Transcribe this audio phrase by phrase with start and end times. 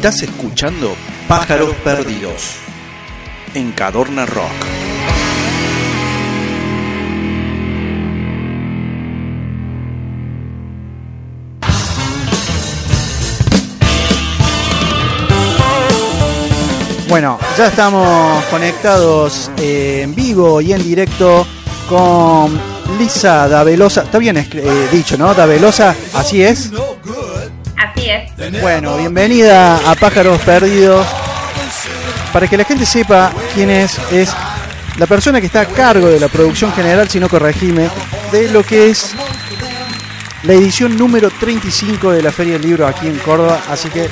[0.00, 0.96] Estás escuchando
[1.28, 2.54] Pájaros Perdidos
[3.52, 4.46] en Cadorna Rock.
[17.10, 21.46] Bueno, ya estamos conectados eh, en vivo y en directo
[21.90, 22.58] con
[22.98, 24.04] Lisa Davelosa.
[24.04, 25.34] Está bien eh, dicho, ¿no?
[25.34, 26.70] Davelosa, así es.
[28.10, 28.60] Es.
[28.60, 31.06] Bueno, bienvenida a Pájaros Perdidos.
[32.32, 34.34] Para que la gente sepa quién es, es
[34.98, 37.88] la persona que está a cargo de la producción general, si no corregime,
[38.32, 39.14] de lo que es
[40.42, 43.60] la edición número 35 de la Feria del Libro aquí en Córdoba.
[43.70, 44.08] Así que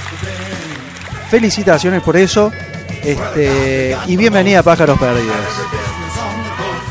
[1.29, 2.53] felicitaciones por eso.
[3.03, 5.37] Este, y bienvenida a Pájaros Perdidos.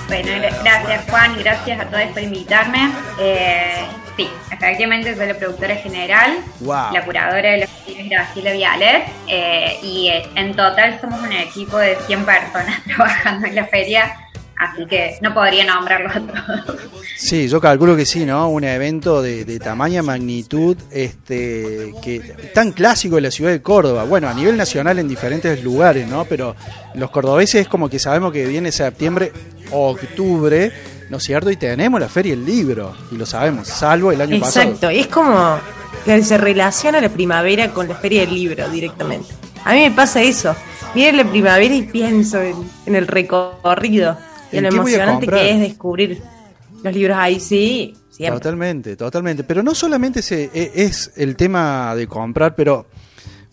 [0.08, 0.32] Bueno,
[0.64, 2.92] gracias Juan y gracias a todos por invitarme.
[3.20, 3.86] Eh,
[4.18, 10.10] sí, efectivamente soy la productora general, la curadora de los libros Graciela Vialet eh, y
[10.10, 14.12] eh, en total somos un equipo de 100 personas trabajando en la feria
[14.60, 16.82] así que no podría nombrarlo a todos.
[17.16, 18.50] Sí, yo calculo que sí, ¿no?
[18.50, 22.20] Un evento de, de tamaña magnitud, este, que
[22.54, 24.04] tan clásico en la ciudad de Córdoba.
[24.04, 26.26] Bueno, a nivel nacional en diferentes lugares, ¿no?
[26.26, 26.56] Pero
[26.96, 29.32] los cordobeses es como que sabemos que viene septiembre,
[29.72, 30.72] octubre,
[31.10, 31.50] ¿no es cierto?
[31.52, 34.66] Y tenemos la Feria del Libro, y lo sabemos, salvo el año pasado.
[34.66, 35.58] Exacto, es como
[36.06, 39.34] que se relaciona la primavera con la Feria del Libro directamente.
[39.64, 40.56] A mí me pasa eso.
[40.96, 44.18] Viene la primavera y pienso en el recorrido.
[44.52, 46.22] Y lo emocionante que es descubrir
[46.84, 47.94] los libros ahí, sí.
[48.18, 49.44] Totalmente, totalmente.
[49.44, 52.88] Pero no solamente se, e, es el tema de comprar, pero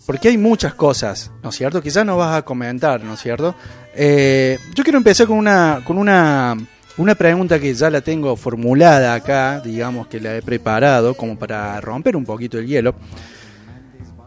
[0.06, 1.82] porque hay muchas cosas, ¿no es cierto?
[1.82, 3.54] Quizás no vas a comentar, ¿no es cierto?
[3.94, 6.56] Eh, yo quiero empezar con una, con una,
[6.96, 11.80] una pregunta que ya la tengo formulada acá, digamos que la he preparado como para
[11.80, 12.94] romper un poquito el hielo.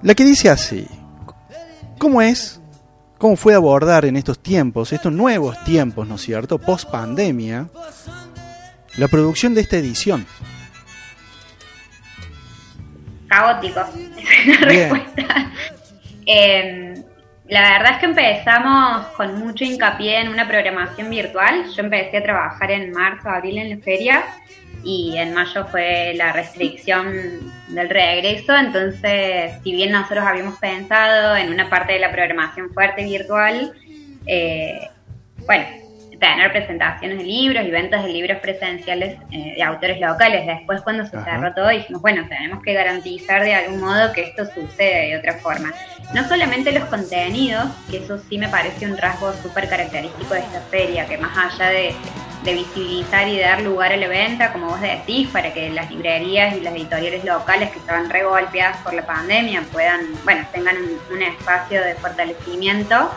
[0.02, 0.88] La que dice así,
[1.98, 2.60] ¿cómo es
[3.18, 7.68] cómo fue abordar en estos tiempos, estos nuevos tiempos, ¿no es cierto?, post pandemia,
[8.98, 10.26] la producción de esta edición.
[13.28, 15.52] Caótico, es la respuesta.
[16.26, 17.04] Em,
[17.50, 21.66] la verdad es que empezamos con mucho hincapié en una programación virtual.
[21.74, 24.24] Yo empecé a trabajar en marzo, abril en la feria
[24.84, 27.14] y en mayo fue la restricción
[27.70, 33.04] del regreso, entonces si bien nosotros habíamos pensado en una parte de la programación fuerte
[33.04, 33.74] virtual,
[34.26, 34.90] eh,
[35.46, 35.66] bueno,
[36.20, 40.46] tener presentaciones de libros y ventas de libros presenciales eh, de autores locales.
[40.46, 44.46] Después cuando se cerró todo dijimos, bueno, tenemos que garantizar de algún modo que esto
[44.46, 45.72] sucede de otra forma.
[46.14, 50.62] No solamente los contenidos, que eso sí me parece un rasgo súper característico de esta
[50.62, 51.94] feria, que más allá de
[52.48, 55.92] de visibilizar y de dar lugar a la venta, como vos decís, para que las
[55.92, 60.78] librerías y las editoriales locales que estaban re golpeadas por la pandemia puedan, bueno, tengan
[61.12, 63.12] un, espacio de fortalecimiento.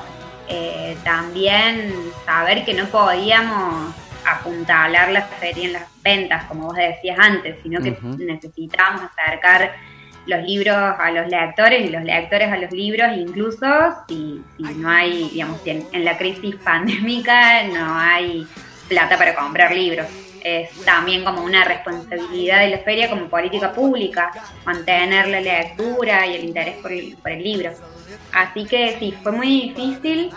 [0.53, 1.95] Eh, también
[2.27, 3.95] saber que no podíamos
[4.27, 9.77] apuntalar la feria en las ventas, como vos decías antes, sino que necesitábamos acercar
[10.27, 13.67] los libros a los lectores y los lectores a los libros, incluso
[14.09, 18.47] si, si no hay, digamos, en la crisis pandémica no hay
[18.91, 20.07] plata para comprar libros.
[20.43, 24.31] Es también como una responsabilidad de la feria como política pública,
[24.65, 27.73] mantener la lectura y el interés por el, libro.
[28.33, 30.31] Así que sí, fue muy difícil,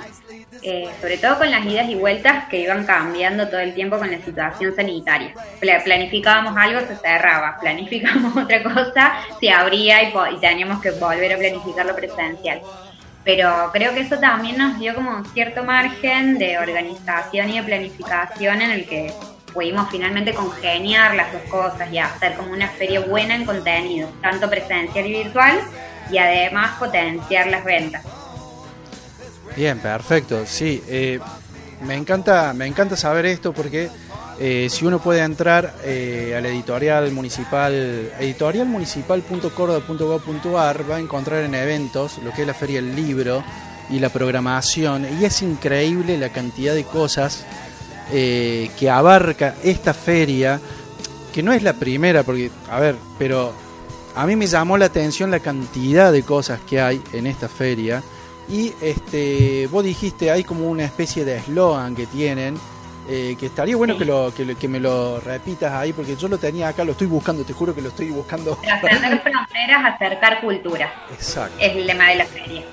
[0.62, 4.12] eh, sobre todo con las idas y vueltas que iban cambiando todo el tiempo con
[4.12, 5.34] la situación sanitaria.
[5.60, 11.38] Planificábamos algo, se cerraba, planificábamos otra cosa, se abría y, y teníamos que volver a
[11.38, 12.62] planificar lo presencial
[13.24, 18.62] pero creo que eso también nos dio como cierto margen de organización y de planificación
[18.62, 19.14] en el que
[19.54, 24.50] pudimos finalmente congeniar las dos cosas y hacer como una feria buena en contenido, tanto
[24.50, 25.60] presencial y virtual,
[26.12, 28.04] y además potenciar las ventas.
[29.56, 30.46] Bien, perfecto.
[30.46, 31.20] Sí, eh,
[31.82, 33.90] me encanta, me encanta saber esto porque
[34.40, 37.74] eh, si uno puede entrar eh, a la editorial municipal,
[40.90, 43.44] va a encontrar en eventos lo que es la Feria del Libro
[43.90, 45.08] y la programación.
[45.20, 47.46] Y es increíble la cantidad de cosas
[48.12, 50.60] eh, que abarca esta feria,
[51.32, 53.54] que no es la primera, porque, a ver, pero
[54.16, 58.04] a mí me llamó la atención la cantidad de cosas que hay en esta feria.
[58.50, 62.58] Y este, vos dijiste, hay como una especie de eslogan que tienen
[63.10, 66.70] eh, que estaría bueno que, lo, que, me lo repitas ahí, porque yo lo tenía
[66.70, 68.58] acá, lo estoy buscando, te juro que lo estoy buscando.
[68.62, 70.94] Trascender fronteras, acercar cultura.
[71.12, 71.58] Exacto.
[71.60, 72.64] Es el lema de la feria.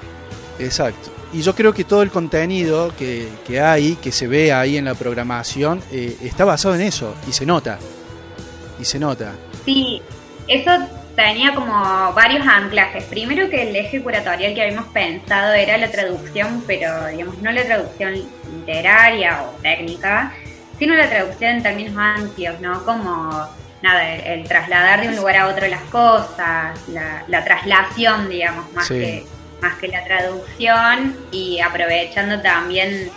[0.61, 1.11] Exacto.
[1.33, 4.85] Y yo creo que todo el contenido que, que hay, que se ve ahí en
[4.85, 7.79] la programación, eh, está basado en eso, y se nota.
[8.79, 9.35] Y se nota.
[9.65, 10.01] Sí,
[10.47, 10.71] eso
[11.21, 13.05] tenía como varios anclajes.
[13.05, 17.65] Primero que el eje curatorial que habíamos pensado era la traducción, pero digamos no la
[17.65, 18.15] traducción
[18.59, 20.35] literaria o técnica,
[20.79, 22.85] sino la traducción en términos amplios, ¿no?
[22.85, 23.49] Como
[23.83, 29.25] nada, el, trasladar de un lugar a otro las cosas, la, traslación, digamos, más que
[29.61, 33.11] más que la traducción y aprovechando también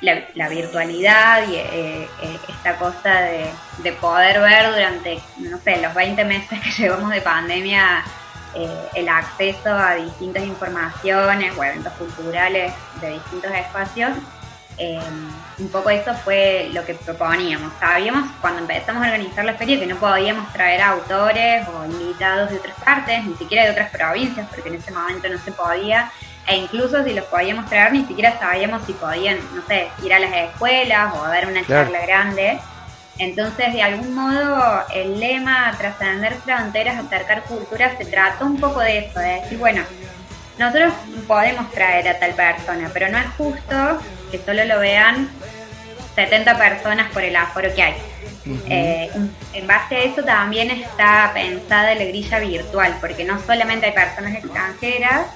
[0.00, 3.20] la, virtualidad y eh, eh, esta cosa
[3.82, 8.04] de, poder ver durante, no sé, los 20 meses que llevamos de pandemia,
[8.54, 14.12] eh, el acceso a distintas informaciones o eventos culturales de distintos espacios.
[15.58, 17.72] un poco eso fue lo que proponíamos.
[17.80, 22.58] Sabíamos cuando empezamos a organizar la feria que no podíamos traer autores o invitados de
[22.58, 26.10] otras partes, ni siquiera de otras provincias, porque en ese momento no se podía
[26.48, 30.18] e incluso si los podíamos traer ni siquiera sabíamos si podían, no sé, ir a
[30.18, 32.58] las escuelas o dar una charla grande.
[33.18, 38.98] Entonces, de algún modo, el lema trascender fronteras, acercar culturas, se trató un poco de
[38.98, 39.82] eso, de decir, bueno,
[40.58, 40.94] nosotros
[41.26, 45.28] podemos traer a tal persona, pero no es justo que solo lo vean
[46.14, 47.94] 70 personas por el aforo que hay.
[48.68, 49.10] Eh,
[49.52, 54.34] en base a eso también está pensada la grilla virtual, porque no solamente hay personas
[54.34, 55.26] extranjeras,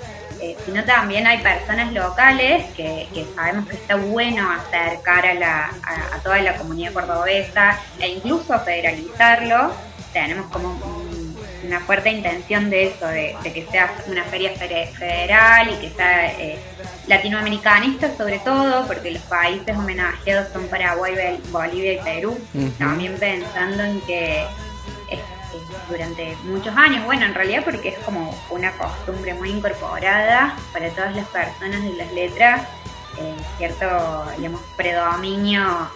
[0.42, 3.06] eh, sino también hay personas locales que,
[3.36, 5.70] sabemos que está bueno acercar a, la,
[6.12, 9.72] a, toda la comunidad cordobesa e incluso federalizarlo.
[10.12, 10.76] Tenemos como
[11.64, 16.58] una fuerte intención de eso, de, que sea una feria federal y que sea eh,
[17.06, 22.36] latinoamericanista sobre todo, porque los países homenajeados son Paraguay, Bolivia y Perú.
[22.78, 24.44] También pensando en que
[25.88, 27.04] durante muchos años.
[27.04, 31.92] Bueno, en realidad porque es como una costumbre muy incorporada para todas las personas de
[31.94, 32.62] las letras,
[33.18, 33.86] eh, cierto,
[34.36, 35.90] digamos, predominio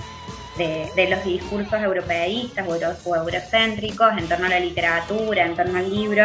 [0.56, 2.66] de, los discursos europeístas
[3.04, 6.24] o, eurocéntricos en torno a la literatura, en torno al libro.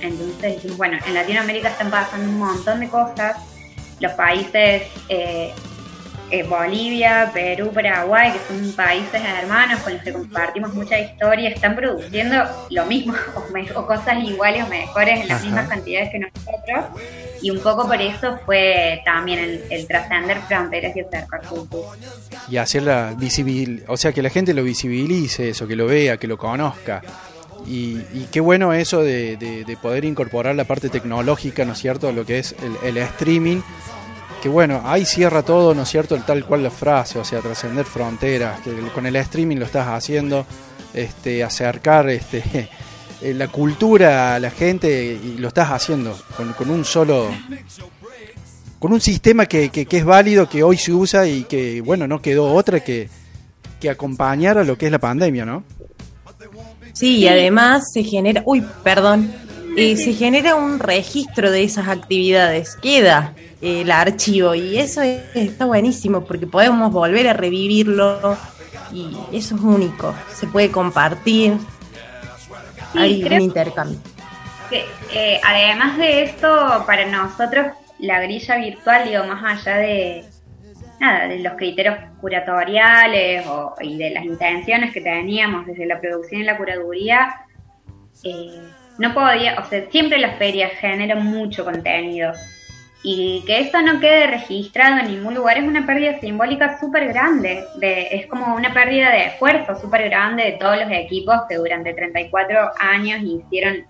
[0.00, 3.36] Entonces bueno, en Latinoamérica están pasando un montón de cosas.
[4.00, 5.52] Los países eh,
[6.30, 11.74] eh, Bolivia, Perú, Paraguay, que son países hermanos con los que compartimos mucha historia, están
[11.74, 13.14] produciendo lo mismo
[13.74, 17.00] o, cosas iguales o mejores en las mismas cantidades que nosotros.
[17.40, 21.40] Y un poco por eso fue también el, trascender fronteras y acercar.
[22.50, 26.26] Y hacerla visible, o sea, que la gente lo visibilice, eso, que lo vea, que
[26.26, 27.02] lo conozca.
[27.66, 27.98] Y,
[28.32, 32.54] qué bueno eso de, poder incorporar la parte tecnológica, ¿no es cierto?, lo que es
[32.62, 33.60] el, el streaming
[34.42, 37.40] que bueno, ahí cierra todo, ¿no es cierto?, el tal cual la frase, o sea,
[37.40, 40.46] trascender fronteras, que con el streaming lo estás haciendo,
[40.94, 42.42] este, acercar este,
[43.22, 46.16] eh, la cultura a la gente y lo estás haciendo
[46.56, 47.30] con, un solo,
[48.78, 52.22] con un sistema que, que, es válido, que hoy se usa y que, bueno, no
[52.22, 53.08] quedó otra que,
[53.80, 55.64] que acompañar a lo que es la pandemia, ¿no?
[56.92, 59.32] Sí, y además se genera, uy, perdón,
[59.78, 66.24] eh, se genera un registro de esas actividades, queda el archivo y eso está buenísimo
[66.24, 68.36] porque podemos volver a revivirlo
[68.92, 71.56] y eso es único, se puede compartir,
[72.94, 73.98] hay un intercambio.
[74.70, 80.24] Eh, además de esto, para nosotros la grilla virtual, digo, más allá de,
[81.00, 83.44] nada, de los criterios curatoriales
[83.80, 87.34] y de las intenciones que teníamos desde la producción y la curaduría,
[88.24, 88.60] eh,
[88.98, 92.32] no podía, o sea, siempre las ferias generan mucho contenido.
[93.04, 97.64] Y que eso no quede registrado en ningún lugar es una pérdida simbólica súper grande,
[97.76, 101.94] de, es como una pérdida de esfuerzo súper grande de todos los equipos que durante
[101.94, 103.86] 34 años hicieron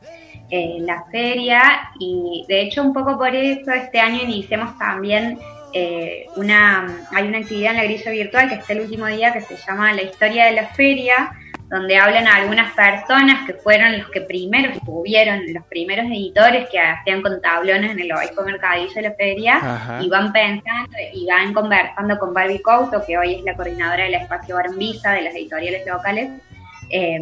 [0.51, 1.91] eh, la feria.
[1.99, 5.39] Y de hecho un poco por eso este año iniciamos también
[5.73, 9.41] eh, una, hay una actividad en la grilla virtual que está el último día que
[9.41, 11.33] se llama La historia de la feria,
[11.69, 17.21] donde hablan algunas personas que fueron los que primero estuvieron, los primeros editores que hacían
[17.21, 22.19] con tablones en el obispo mercadillo de la feria, y van pensando y van conversando
[22.19, 25.87] con Barbie Couto, que hoy es la coordinadora del espacio Barón Visa de las editoriales
[25.87, 26.31] locales,
[26.89, 27.21] eh,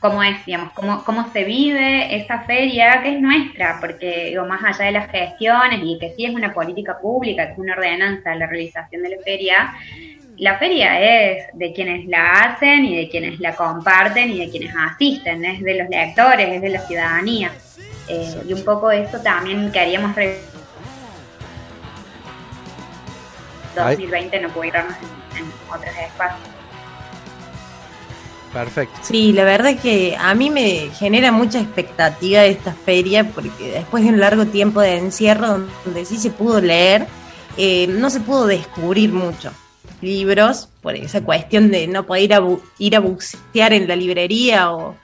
[0.00, 4.62] cómo es, digamos, cómo, cómo se vive esa feria que es nuestra, porque digo, más
[4.64, 8.30] allá de las gestiones y que sí es una política pública, que es una ordenanza
[8.30, 9.72] de la realización de la feria,
[10.38, 14.72] la feria es de quienes la hacen y de quienes la comparten y de quienes
[14.76, 17.52] asisten, es de los lectores, es de la ciudadanía.
[18.06, 20.14] Eh, y un poco eso también queríamos...
[23.74, 26.48] 2020 no pudiéramos en, en otros espacios.
[28.52, 28.98] Perfecto.
[29.02, 34.10] Sí, la verdad que a mí me genera mucha expectativa esta feria porque después de
[34.10, 37.06] un largo tiempo de encierro donde sí se pudo leer,
[37.56, 39.52] eh, no se pudo descubrir mucho
[40.00, 42.42] libros por esa cuestión de no poder ir a,
[42.78, 44.96] ir a en la librería o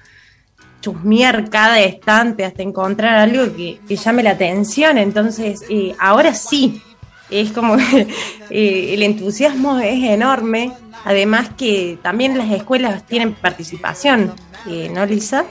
[0.80, 4.98] chusmear cada estante hasta encontrar algo que, llame la atención.
[4.98, 6.82] Entonces, eh, ahora sí,
[7.30, 7.76] es como
[8.50, 10.72] eh, el entusiasmo es enorme.
[11.04, 14.32] Además que también las escuelas tienen participación,
[14.66, 15.44] eh, ¿no, Lisa?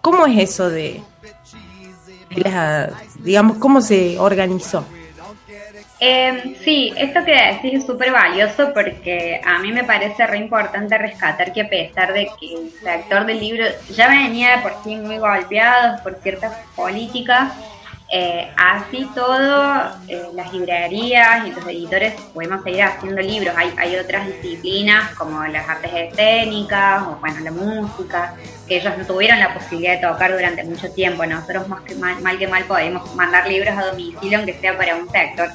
[0.00, 1.02] ¿Cómo es eso de,
[3.22, 4.84] digamos, cómo se organizó?
[6.00, 10.96] Eh, sí, esto que decís es súper valioso porque a mí me parece re importante
[10.96, 15.18] rescatar que a pesar de que el sector del libro ya venía por sí muy
[15.18, 17.52] golpeado por ciertas políticas,
[18.10, 23.54] eh, así todo, eh, las librerías y los editores podemos seguir haciendo libros.
[23.56, 28.34] Hay, hay otras disciplinas como las artes escénicas o bueno, la música,
[28.66, 31.26] que ellos no tuvieron la posibilidad de tocar durante mucho tiempo.
[31.26, 34.96] Nosotros más que mal, mal que mal podemos mandar libros a domicilio, aunque sea para
[34.96, 35.50] un sector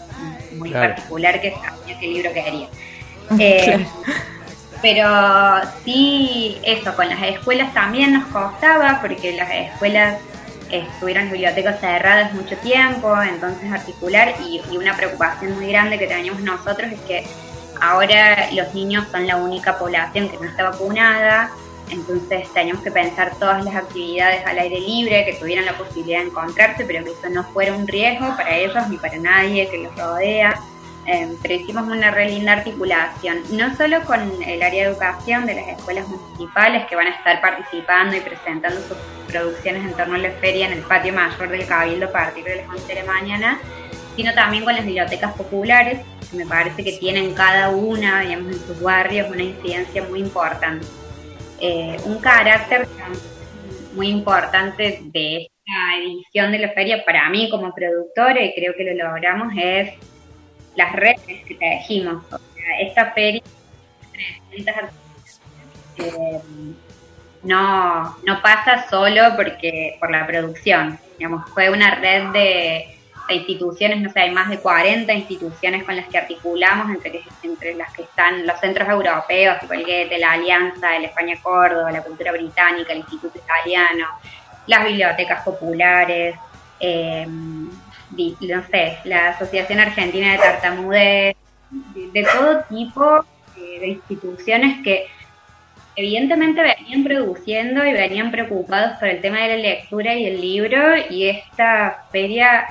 [0.53, 2.67] muy particular que sabía qué libro quería.
[3.39, 3.87] Eh,
[4.81, 5.07] pero
[5.85, 10.17] sí, eso, con las escuelas también nos costaba, porque las escuelas
[10.69, 16.91] estuvieron bibliotecas cerradas mucho tiempo, entonces articular y, una preocupación muy grande que teníamos nosotros
[16.91, 17.25] es que
[17.79, 21.51] ahora los niños son la única población que no está vacunada,
[21.93, 26.27] entonces teníamos que pensar todas las actividades al aire libre, que tuvieran la posibilidad de
[26.27, 29.95] encontrarse, pero que eso no fuera un riesgo para ellos ni para nadie que los
[29.95, 30.59] rodea.
[31.05, 35.55] Em, pero hicimos una re linda articulación, no solo con el área de educación de
[35.55, 38.97] las escuelas municipales que van a estar participando y presentando sus
[39.27, 42.55] producciones en torno a la feria en el patio mayor del Cabildo a partir de
[42.57, 43.59] las 11 de la mañana,
[44.15, 45.99] sino también con las bibliotecas populares,
[46.31, 50.87] que me parece que tienen cada una, digamos, en sus barrios una incidencia muy importante.
[51.65, 52.85] Eh, un carácter
[53.93, 58.83] muy importante de esta edición de la feria para mí como productora, y creo que
[58.83, 59.93] lo logramos, es
[60.75, 62.21] las redes que tejimos.
[62.25, 63.41] O sea, esta feria
[65.99, 66.41] eh,
[67.43, 70.99] no, no pasa solo porque por la producción.
[71.17, 72.97] Digamos, fue una red de,
[73.29, 77.93] instituciones, no sé, hay más de 40 instituciones con las que articulamos, entre, entre las
[77.93, 82.99] que están los centros europeos, el la Alianza, el España Córdoba, la Cultura Británica, el
[82.99, 84.07] Instituto Italiano,
[84.67, 86.35] las bibliotecas populares,
[86.79, 91.35] eh, no sé, la Asociación Argentina de Tartamudez,
[92.13, 93.25] de, todo tipo
[93.55, 95.07] de instituciones que
[95.95, 100.79] evidentemente venían produciendo y venían preocupados por el tema de la lectura y el libro
[101.09, 102.65] y esta feria,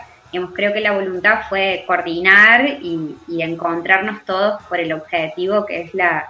[0.54, 6.28] creo que la voluntad fue coordinar y, encontrarnos todos por el objetivo que es la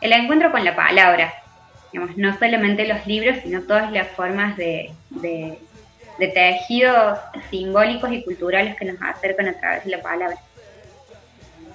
[0.00, 1.32] el encuentro con la palabra.
[1.92, 7.18] Digamos, no solamente los libros, sino todas las formas de, de tejidos
[7.50, 10.36] simbólicos y culturales que nos acercan a través de la palabra.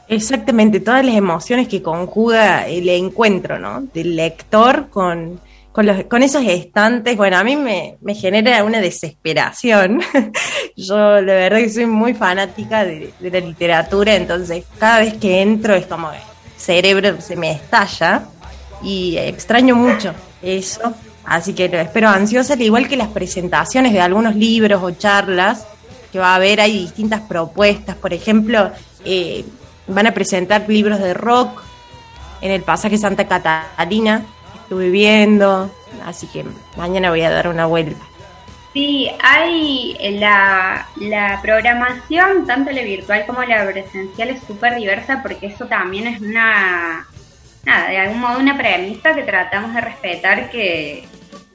[0.07, 3.81] Exactamente, todas las emociones que conjuga el encuentro, ¿no?
[3.93, 5.39] Del lector con,
[5.71, 7.15] con, los, con esos estantes.
[7.17, 10.01] Bueno, a mí me, me genera una desesperación.
[10.75, 15.41] Yo, la verdad, que soy muy fanática de, de, la literatura, entonces cada vez que
[15.41, 16.19] entro es como el
[16.57, 18.23] cerebro se me estalla
[18.83, 20.93] y extraño mucho eso.
[21.23, 25.65] Así que lo espero ansiosa, al igual que las presentaciones de algunos libros o charlas
[26.11, 26.59] que va a haber.
[26.61, 27.95] Hay distintas propuestas.
[27.95, 28.71] Por ejemplo,
[29.05, 29.45] eh,
[29.87, 31.61] van a presentar libros de rock
[32.41, 34.25] en el pasaje Santa Catalina.
[34.71, 35.69] Estuve viendo,
[36.05, 36.45] así que
[36.77, 38.01] mañana voy a dar una vuelta.
[38.71, 45.47] Sí, hay la, la programación, tanto la virtual como la presencial, es súper diversa porque
[45.47, 47.05] eso también es una,
[47.65, 51.05] nada, de algún modo una premisa que tratamos de respetar que,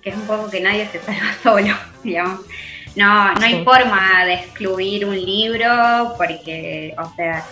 [0.03, 2.41] es un poco que nadie se salva solo, digamos.
[2.97, 7.43] No, no hay forma de excluir un libro porque, o sea,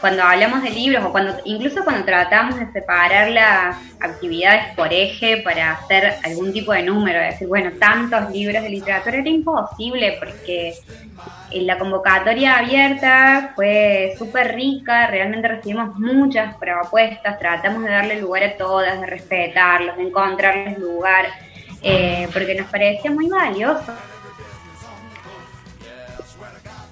[0.00, 5.38] cuando hablamos de libros o cuando incluso cuando tratamos de separar las actividades por eje
[5.38, 10.16] para hacer algún tipo de número, de decir, bueno, tantos libros de literatura era imposible
[10.18, 10.74] porque
[11.52, 18.56] la convocatoria abierta fue súper rica, realmente recibimos muchas propuestas, tratamos de darle lugar a
[18.56, 21.26] todas, de respetarlos, de encontrarles lugar,
[21.82, 23.92] eh, porque nos parecía muy valioso.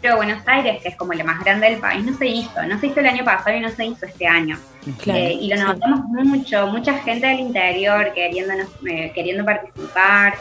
[0.01, 2.79] Pero Buenos Aires, que es como la más grande del país, no se hizo, no
[2.81, 4.59] se hizo el año pasado y no se hizo este año.
[5.07, 10.35] Eh, y lo notamos mucho, mucha gente del interior queriéndonos, eh, queriendo participar.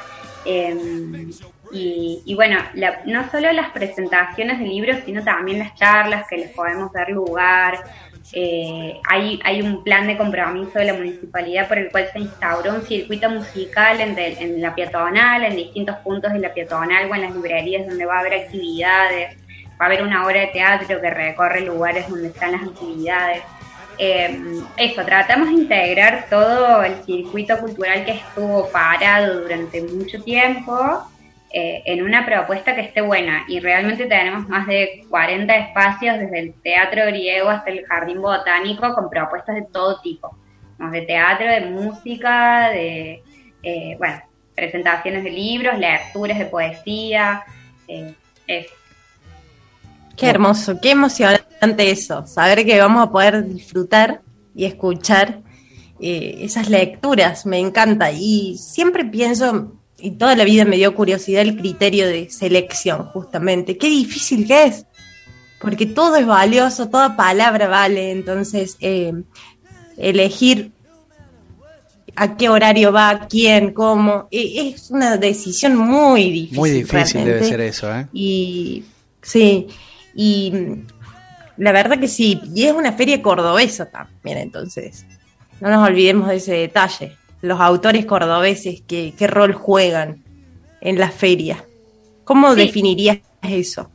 [0.46, 1.30] Em,
[1.72, 2.58] y, bueno,
[3.06, 7.84] no solo las presentaciones de libros, sino también las charlas que les podemos dar lugar.
[8.32, 12.76] Eh, hay, hay un plan de compromiso de la municipalidad por el cual se instauró
[12.76, 17.22] un circuito musical en, en la peatonal, en distintos puntos de la peatonal o en
[17.22, 19.38] las librerías donde va a haber actividades.
[19.80, 23.44] Va a haber una obra de teatro que recorre lugares donde están las actividades.
[23.98, 31.04] eh, eso, tratamos de integrar todo el circuito cultural que estuvo parado durante mucho tiempo
[31.52, 33.46] eh, en una propuesta que esté buena.
[33.48, 38.94] Y realmente tenemos más de 40 espacios, desde el teatro griego hasta el jardín botánico,
[38.94, 40.38] con propuestas de todo tipo.
[40.78, 43.24] De teatro, de música, de,
[43.64, 44.22] eh, bueno,
[44.56, 47.44] presentaciones de libros, lecturas de poesía.
[47.88, 48.14] Eh,
[50.20, 54.22] Qué hermoso, qué emocionante eso, saber que vamos a poder disfrutar
[54.54, 55.42] y escuchar
[56.00, 58.12] esas lecturas, me encanta.
[58.12, 63.78] Y siempre pienso, y toda la vida me dio curiosidad el criterio de selección, justamente.
[63.78, 64.86] Qué difícil que es,
[65.62, 69.14] porque todo es valioso, toda palabra vale, entonces eh,
[69.98, 70.72] elegir
[72.16, 76.58] a qué horario va, quién, cómo, e, es una decisión muy difícil.
[76.58, 78.08] Muy difícil debe ser eso, ¿eh?
[78.14, 78.84] Y
[79.22, 79.68] sí,
[80.22, 80.52] y
[81.56, 85.06] la verdad que sí, y es una feria cordobesa también, entonces,
[85.62, 90.22] no nos olvidemos de ese detalle los autores cordobeses, qué, qué rol juegan
[90.82, 91.64] en la feria.
[92.26, 93.90] ¿Cómo definirías eso?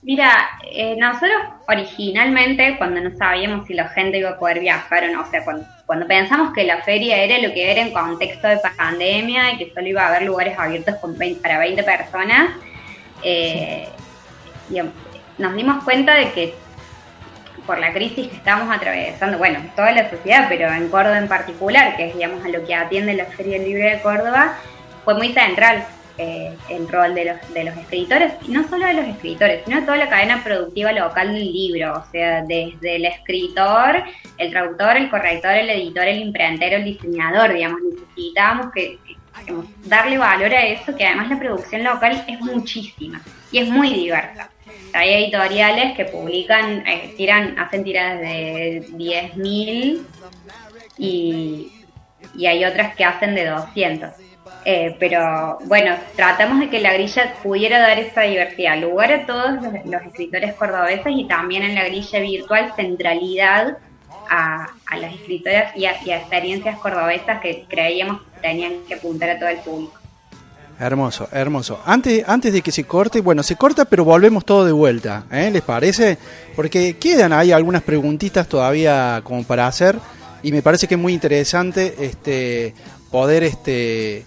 [0.00, 1.36] Mira, eh, nosotros
[1.68, 5.44] originalmente, cuando no sabíamos si la gente iba a poder viajar o no, o sea,
[5.44, 9.58] cuando, cuando pensamos que la feria era lo que era en contexto de pandemia y
[9.58, 10.94] que solo iba a haber lugares abiertos
[11.42, 12.56] para 20 personas,
[13.22, 13.86] eh,
[15.38, 16.54] nos dimos cuenta de que
[17.66, 21.96] por la crisis que estamos atravesando, bueno, toda la sociedad, pero en Córdoba en particular,
[21.96, 24.56] que es digamos a lo que atiende la Feria Libre de Córdoba,
[25.04, 25.84] fue muy central
[26.16, 29.80] eh, el rol de los, de los escritores, y no solo de los escritores, sino
[29.80, 34.02] de toda la cadena productiva local del libro, o sea, desde el escritor,
[34.38, 38.98] el traductor, el corrector, el editor, el imprentero, el diseñador, digamos, necesitábamos que,
[39.84, 43.20] darle valor a eso, que además la producción local es muchísima
[43.52, 44.50] y es muy diversa.
[44.92, 50.02] Hay editoriales que publican, eh, tiran, hacen tiradas de 10.000
[50.98, 51.72] y,
[52.34, 54.10] y hay otras que hacen de 200.
[54.64, 59.62] Eh, pero bueno, tratamos de que la grilla pudiera dar esa diversidad, lugar a todos
[59.62, 63.78] los, escritores cordobeses y también en la grilla virtual centralidad
[64.28, 64.68] a,
[65.00, 69.38] las escritoras y a, y a experiencias cordobesas que creíamos que tenían que apuntar a
[69.38, 69.97] todo el público.
[70.80, 71.80] Hermoso, hermoso.
[71.84, 75.50] Antes, antes de que se corte, bueno, se corta, pero volvemos todo de vuelta, ¿eh?
[75.50, 76.18] ¿les parece?
[76.54, 79.98] Porque quedan ahí algunas preguntitas todavía como para hacer
[80.42, 82.74] y me parece que es muy interesante este
[83.10, 84.24] poder este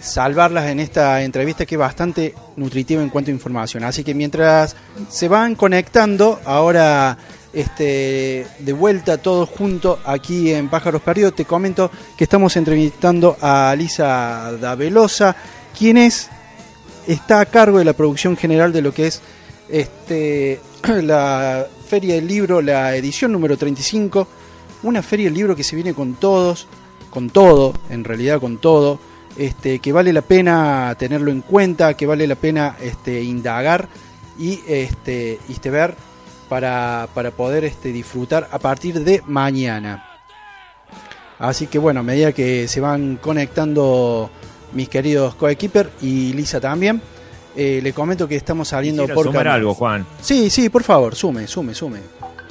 [0.00, 3.84] salvarlas en esta entrevista que es bastante nutritiva en cuanto a información.
[3.84, 4.76] Así que mientras
[5.08, 7.16] se van conectando, ahora
[7.52, 13.74] este, de vuelta todos juntos aquí en Pájaros Perdidos, te comento que estamos entrevistando a
[13.78, 15.34] Lisa Davelosa
[15.76, 16.30] quien es,
[17.06, 19.20] está a cargo de la producción general de lo que es
[19.68, 20.60] este,
[21.02, 24.26] la Feria del Libro, la edición número 35,
[24.84, 26.66] una feria del libro que se viene con todos,
[27.10, 28.98] con todo, en realidad con todo,
[29.36, 33.88] este, que vale la pena tenerlo en cuenta, que vale la pena este, indagar
[34.38, 35.94] y este, este ver
[36.48, 40.10] para, para poder este, disfrutar a partir de mañana.
[41.38, 44.30] Así que bueno, a medida que se van conectando
[44.74, 47.00] mis queridos coequiper y Lisa también.
[47.56, 49.26] Eh, le comento que estamos saliendo por.
[49.26, 50.04] sumar algo, Juan.
[50.20, 52.00] Sí, sí, por favor, sume, sume, sume.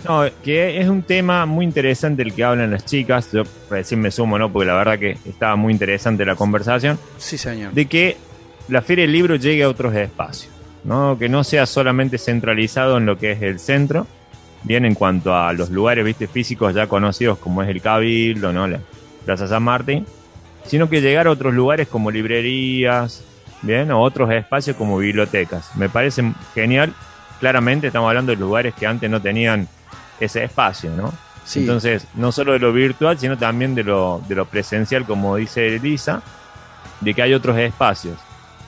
[0.08, 3.30] No, que es un tema muy interesante el que hablan las chicas.
[3.32, 4.52] Yo recién me sumo, ¿no?
[4.52, 6.98] Porque la verdad que estaba muy interesante la conversación.
[7.18, 7.74] Sí, señor.
[7.74, 8.18] De que
[8.68, 10.52] la Feria del Libro llegue a otros espacios,
[10.84, 11.18] ¿no?
[11.18, 14.08] Que no sea solamente centralizado en lo que es el centro,
[14.64, 18.68] bien en cuanto a los lugares, viste, físicos ya conocidos como es el Cabildo, ¿no?
[18.68, 18.80] La
[19.26, 20.06] Plaza San Martín,
[20.66, 23.24] sino que llegar a otros lugares como librerías,
[23.62, 25.76] bien, o otros espacios como bibliotecas.
[25.76, 26.94] Me parece genial.
[27.40, 29.68] Claramente estamos hablando de lugares que antes no tenían
[30.20, 31.14] ese espacio, ¿no?
[31.56, 35.76] Entonces, no solo de lo virtual, sino también de lo, de lo presencial, como dice
[35.76, 36.22] Elisa,
[37.02, 38.18] de que hay otros espacios.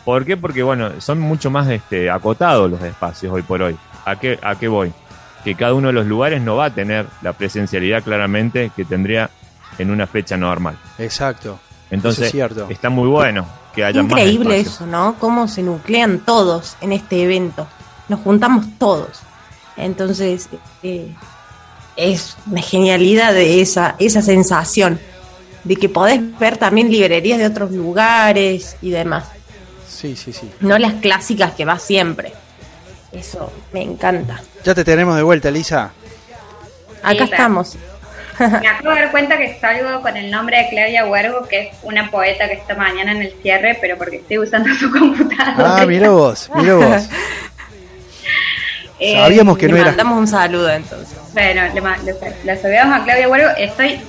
[0.03, 0.37] ¿Por qué?
[0.37, 3.77] Porque, bueno, son mucho más este, acotados los espacios hoy por hoy.
[4.05, 4.91] ¿A qué, ¿A qué voy?
[5.43, 9.29] Que cada uno de los lugares no va a tener la presencialidad claramente que tendría
[9.77, 10.77] en una fecha normal.
[10.99, 11.59] Exacto.
[11.91, 12.33] Entonces,
[12.69, 15.15] está muy bueno que haya Increíble eso, ¿no?
[15.19, 17.67] Cómo se nuclean todos en este evento.
[18.07, 19.19] Nos juntamos todos.
[19.77, 20.49] Entonces,
[20.83, 21.13] eh,
[21.95, 24.99] es una genialidad de esa, esa sensación
[25.63, 29.25] de que podés ver también librerías de otros lugares y demás.
[29.87, 30.49] Sí, sí, sí.
[30.59, 32.33] No las clásicas que va siempre.
[33.11, 34.41] Eso me encanta.
[34.63, 35.91] Ya te tenemos de vuelta, Lisa.
[37.01, 37.77] Acá estamos.
[38.61, 41.77] Me acabo de dar cuenta que salgo con el nombre de Claudia Huergo, que es
[41.83, 45.81] una poeta que está mañana en el cierre, pero porque estoy usando su computadora.
[45.81, 47.09] Ah, mira vos, mira vos.
[48.97, 49.87] Sabíamos que no era.
[49.87, 51.17] mandamos un saludo entonces.
[51.33, 53.49] Bueno, le, le, saludamos a Claudia Huergo.
[53.57, 53.99] Estoy,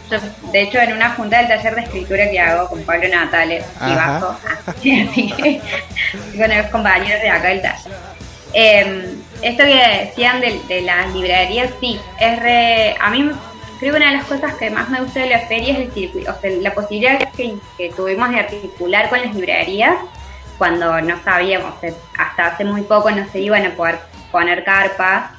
[0.52, 3.94] de hecho, en una junta del taller de escritura que hago con Pablo Natales y
[3.94, 4.36] bajo.
[4.66, 5.60] Así que,
[6.38, 7.92] con los compañeros de acá del taller.
[8.52, 13.30] Eh, esto que decían de, las librerías, sí, es re, a mí
[13.78, 15.92] creo que una de las cosas que más me gusta de la feria es el
[15.92, 17.58] circuito, o sea, la posibilidad que,
[17.94, 19.96] tuvimos de articular con las librerías
[20.58, 21.74] cuando no sabíamos,
[22.16, 23.98] hasta hace muy poco no se iban a poder
[24.32, 25.32] poner carpas,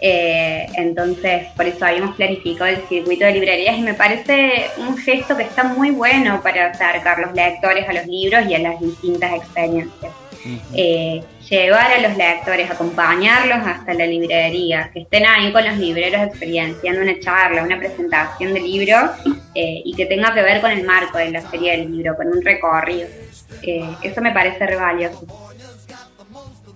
[0.00, 5.36] eh, entonces por eso habíamos planificado el circuito de librerías y me parece un gesto
[5.36, 9.32] que está muy bueno para acercar los lectores a los libros y a las distintas
[9.34, 10.12] experiencias
[10.74, 16.20] eh, llevar a los lectores, acompañarlos hasta la librería, que estén ahí con los libreros
[16.22, 18.96] experienciando una charla, una presentación de libro
[19.54, 22.28] eh, y que tenga que ver con el marco de la feria del libro, con
[22.28, 23.08] un recorrido.
[23.62, 25.26] Eh, eso me parece re valioso.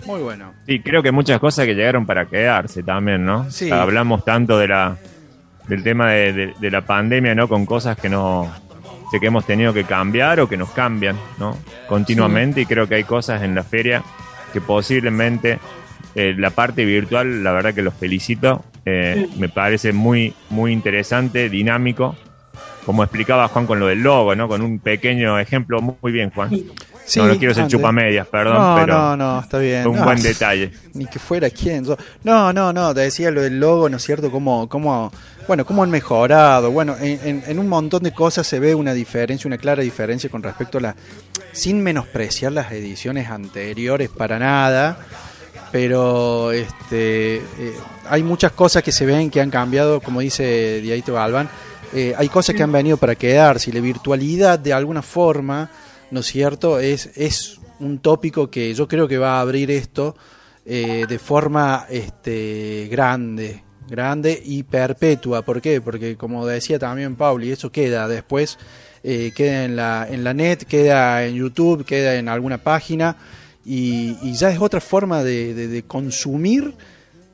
[0.07, 0.55] Muy bueno.
[0.67, 3.51] Sí, creo que muchas cosas que llegaron para quedarse también, ¿no?
[3.51, 3.71] Sí.
[3.71, 4.97] hablamos tanto de la
[5.69, 7.47] del tema de, de la pandemia, ¿no?
[7.47, 8.51] Con cosas que no
[9.19, 11.57] que hemos tenido que cambiar o que nos cambian, ¿no?
[11.89, 14.03] Continuamente y creo que hay cosas en la feria
[14.53, 15.59] que posiblemente
[16.15, 21.49] eh, la parte virtual, la verdad que los felicito, eh, me parece muy, muy interesante,
[21.49, 22.17] dinámico,
[22.85, 24.49] como explicaba Juan con lo del logo, ¿no?
[24.49, 26.51] Con un pequeño ejemplo, muy bien, Juan.
[27.17, 28.95] No, quiero ser chupamedias, perdón, no, pero.
[28.95, 29.87] No, no, está bien.
[29.87, 30.73] un buen detalle.
[30.95, 31.85] Ni que fuera quién.
[32.25, 34.31] No, no, no, te decía lo del logo, ¿no es cierto?
[34.31, 35.13] Cómo, cómo,
[35.47, 36.71] bueno, cómo han mejorado.
[36.71, 40.43] Bueno, en, en, un montón de cosas se ve una diferencia, una clara diferencia con
[40.43, 40.97] respecto a la.
[41.53, 44.99] Sin menospreciar las ediciones anteriores para nada.
[45.73, 47.75] Pero este, eh,
[48.09, 51.49] hay muchas cosas que se ven que han cambiado, como dice Diaito Galván.
[51.93, 55.69] Eh, hay cosas que han venido para quedarse y la virtualidad de alguna forma
[56.11, 56.81] ¿no es cierto?
[56.81, 60.17] Es, es un tópico que yo creo que va a abrir esto
[60.65, 65.43] eh, de forma este, grande, grande y perpetua.
[65.43, 65.81] ¿Por qué?
[65.81, 68.59] Porque como decía también Pauli, eso queda después,
[69.03, 73.17] eh, queda en la, en la net, queda en YouTube, queda en alguna página
[73.65, 76.75] y, ya es otra forma de, consumir,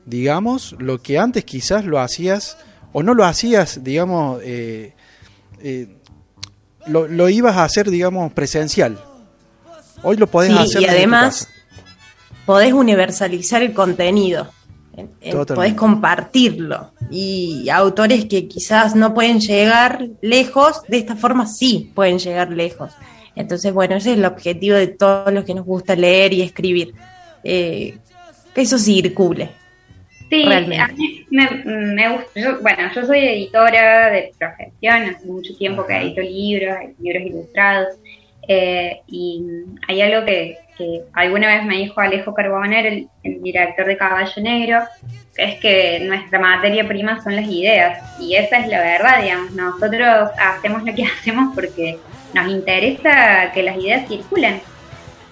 [0.05, 2.57] digamos, lo que antes quizás lo hacías
[2.93, 4.93] o no lo hacías, digamos, eh,
[6.87, 8.97] lo, lo, ibas a hacer, digamos, presencial.
[10.03, 10.81] Hoy lo podés hacer.
[10.81, 11.49] Y además,
[12.45, 14.49] podés universalizar el contenido.
[15.53, 16.91] Podés compartirlo.
[17.11, 22.91] Y autores que quizás no pueden llegar lejos, de esta forma sí pueden llegar lejos.
[23.35, 26.95] Entonces, bueno, ese es el objetivo de todos los que nos gusta leer y escribir.
[27.43, 27.99] Eh,
[28.53, 29.51] que eso circule.
[30.29, 32.57] Sí, a mí me, gusta.
[32.61, 37.95] bueno, yo soy editora de profesión, hace mucho tiempo que edito libros, libros ilustrados.
[38.49, 39.43] Eh, y
[39.87, 40.57] hay algo que,
[41.13, 44.83] alguna vez me dijo Alejo Carboner, el, director de Caballo Negro,
[45.35, 48.19] que es que nuestra materia prima son las ideas.
[48.19, 49.51] Y esa es la verdad, digamos.
[49.51, 51.97] Nosotros hacemos lo que hacemos porque
[52.33, 54.61] nos interesa que las ideas circulen.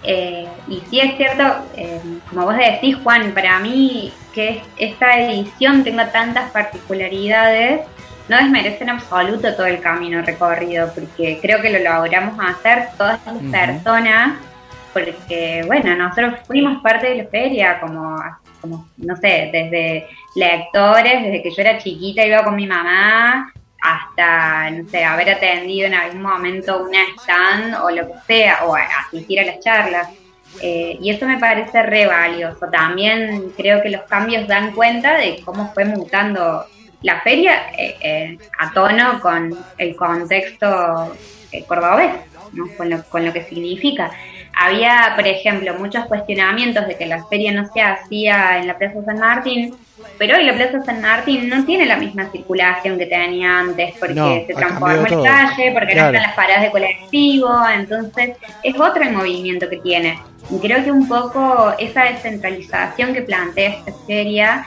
[0.03, 1.43] Eh, y sí es cierto,
[1.75, 7.81] eh, como vos decís, Juan, para mí que esta edición tenga tantas particularidades
[8.27, 13.19] no desmerece en absoluto todo el camino recorrido, porque creo que lo logramos hacer todas
[13.25, 14.39] las personas,
[14.93, 18.17] porque, bueno, nosotros fuimos parte de la feria, como,
[18.61, 24.71] como, no sé, desde lectores, desde que yo era chiquita iba con mi mamá, hasta,
[24.71, 29.39] no sé, haber atendido en algún momento una stand o lo que sea, o asistir
[29.39, 30.09] a las charlas.
[30.61, 32.67] Eh, y eso me parece re valioso.
[32.71, 36.65] También creo que los cambios dan cuenta de cómo fue mutando
[37.01, 41.15] la feria eh, eh, a tono con el contexto
[41.67, 42.11] cordobés,
[42.77, 44.11] con, lo, con lo que significa.
[44.57, 49.03] Había, por ejemplo, muchos cuestionamientos de que la feria no se hacía en la Plaza
[49.05, 49.75] San Martín,
[50.17, 54.45] pero hoy la Plaza San Martín no tiene la misma circulación que tenía antes, porque
[54.47, 59.11] se transformó en calle, porque no están las paradas de colectivo, entonces es otro el
[59.11, 60.19] movimiento que tiene.
[60.49, 64.65] Y creo que un poco esa descentralización que plantea esta feria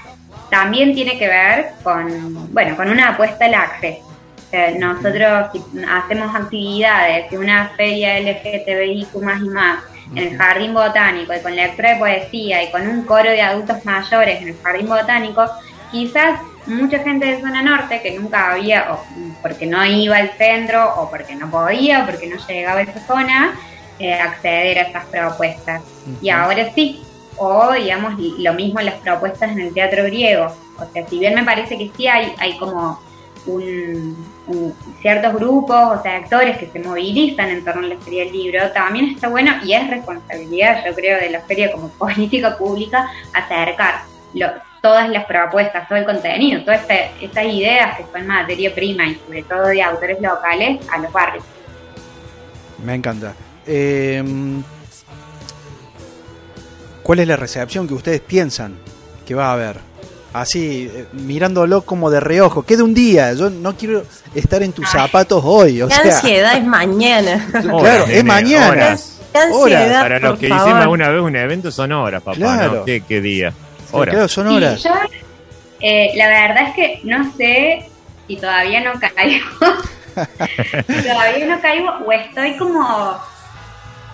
[0.50, 4.07] también tiene que ver con, bueno, con una apuesta al acceso.
[4.78, 5.50] Nosotros
[5.88, 9.84] hacemos actividades de una feria LGTBIQ más y más
[10.14, 13.84] en el jardín botánico y con lectura de poesía y con un coro de adultos
[13.84, 15.44] mayores en el jardín botánico,
[15.90, 19.04] quizás mucha gente de zona norte que nunca había, o
[19.42, 23.06] porque no iba al centro, o porque no podía, o porque no llegaba a esa
[23.06, 23.54] zona,
[23.98, 25.82] eh, acceder a estas propuestas.
[26.22, 27.02] Y ahora sí,
[27.36, 30.54] o digamos lo mismo las propuestas en el teatro griego.
[30.78, 33.00] O sea, si bien me parece que sí hay, hay como
[33.46, 34.16] un,
[35.00, 38.70] ciertos grupos, o sea, actores que se movilizan en torno a la Feria del Libro,
[38.72, 44.02] también está bueno y es responsabilidad, yo creo, de la feria como política pública acercar
[44.80, 46.82] todas las propuestas, todo el contenido, todas
[47.20, 51.44] estas ideas que son materia prima y sobre todo de autores locales a los barrios.
[52.84, 53.34] Me encanta.
[53.66, 54.62] Em,
[57.02, 58.78] ¿Cuál es la recepción que ustedes piensan
[59.26, 59.87] que va a haber?
[60.40, 62.62] Así, eh, mirándolo como de reojo.
[62.62, 65.82] Queda un día, yo no quiero estar en tus zapatos hoy.
[65.82, 67.48] O sea, ansiedad es mañana.
[67.50, 68.96] claro, es mañana.
[69.34, 72.36] ansiedad, Para los que hicimos alguna vez un evento son horas, papá.
[72.36, 72.84] Claro.
[72.84, 73.52] ¿Qué, día?
[73.90, 74.12] Horas.
[74.12, 74.80] claro, son horas.
[74.82, 74.92] yo,
[75.80, 77.88] eh, la verdad es que no sé
[78.28, 79.46] si todavía no caigo.
[80.86, 83.18] todavía no caigo o estoy como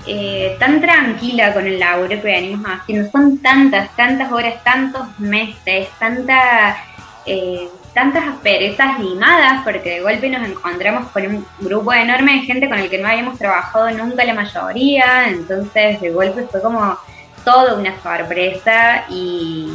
[0.06, 3.10] eh, tan tranquila con el laburo que venimos haciendo.
[3.10, 6.76] Son tantas, tantas horas, tantos meses, tanta,
[7.24, 12.68] eh, tantas asperezas limadas, porque de golpe nos encontramos con un grupo enorme de gente
[12.68, 16.98] con el que no habíamos trabajado nunca la mayoría, entonces de golpe fue como
[17.44, 19.72] toda una sorpresa y,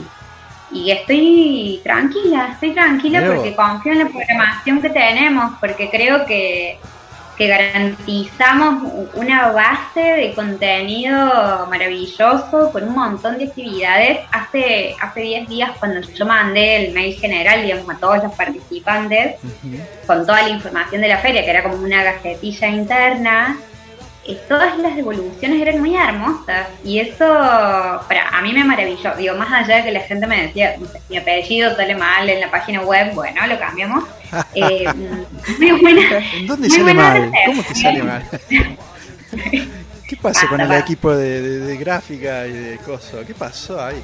[0.71, 6.77] y estoy tranquila, estoy tranquila porque confío en la programación que tenemos, porque creo que
[7.39, 14.19] que garantizamos una base de contenido maravilloso con un montón de actividades.
[14.29, 19.37] Hace hace 10 días cuando yo mandé el mail general, digamos, a todos los participantes,
[20.05, 23.57] con toda la información de la feria, que era como una gacetilla interna,
[24.47, 29.15] todas las devoluciones eran muy hermosas y eso para a mí me maravilló.
[29.15, 30.75] Digo, más allá de que la gente me decía,
[31.09, 34.03] mi apellido sale mal en la página web, bueno, lo cambiamos.
[34.53, 34.85] Eh,
[35.57, 37.31] muy buena, ¿En dónde sale mal?
[37.47, 38.23] ¿Cómo te sale mal?
[40.07, 43.25] ¿Qué pasó con el equipo de, gráfica y de cosas?
[43.25, 44.03] ¿Qué pasó ahí?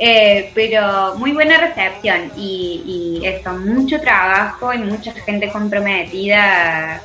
[0.00, 7.00] Eh, pero muy buena recepción y, y eso, mucho trabajo y mucha gente comprometida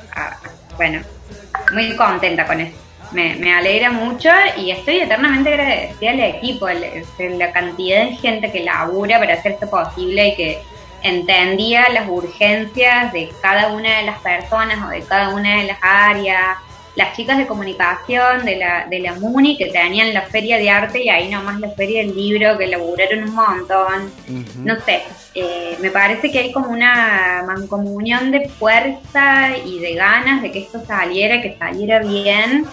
[0.76, 1.00] bueno,
[1.72, 2.76] muy contenta con eso.
[3.12, 9.20] Me, alegra mucho y estoy eternamente agradecida al equipo, la cantidad de gente que labura
[9.20, 10.62] para hacer esto posible y que
[11.02, 15.78] entendía las urgencias de cada una de las personas o de cada una de las
[15.80, 16.58] áreas.
[16.96, 21.02] Las chicas de comunicación de la, de la MUNI que tenían la feria de arte
[21.02, 24.12] y ahí nomás la feria del libro que laburaron un montón.
[24.64, 25.02] No sé,
[25.34, 30.60] eh, me parece que hay como una mancomunión de fuerza y de ganas de que
[30.60, 32.66] esto saliera, que saliera bien.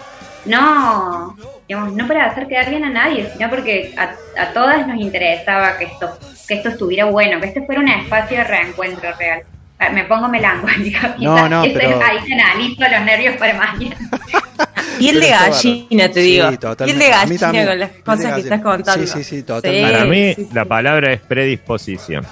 [0.44, 1.36] No,
[1.68, 5.78] digamos, no para hacer quedar bien a nadie, sino porque a, a todas nos interesaba
[5.78, 9.42] que esto, que esto estuviera bueno, que este fuera un espacio de reencuentro real.
[9.82, 11.16] Ah, me pongo melancólica.
[11.18, 12.00] No, no, pero...
[12.04, 13.96] Ahí canalizo los nervios para mañana.
[14.98, 16.50] Piel de gallina, te digo.
[16.50, 19.06] Sí, Piel de gallina con las cosas que estás contando.
[19.06, 19.92] Sí, sí, sí, totalmente.
[19.92, 22.24] Para mí, la palabra es predisposición.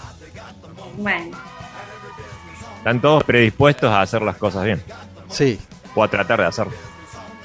[1.01, 1.37] Bueno.
[2.79, 4.83] Están todos predispuestos a hacer las cosas bien.
[5.29, 5.59] Sí.
[5.95, 6.73] O a tratar de hacerlo.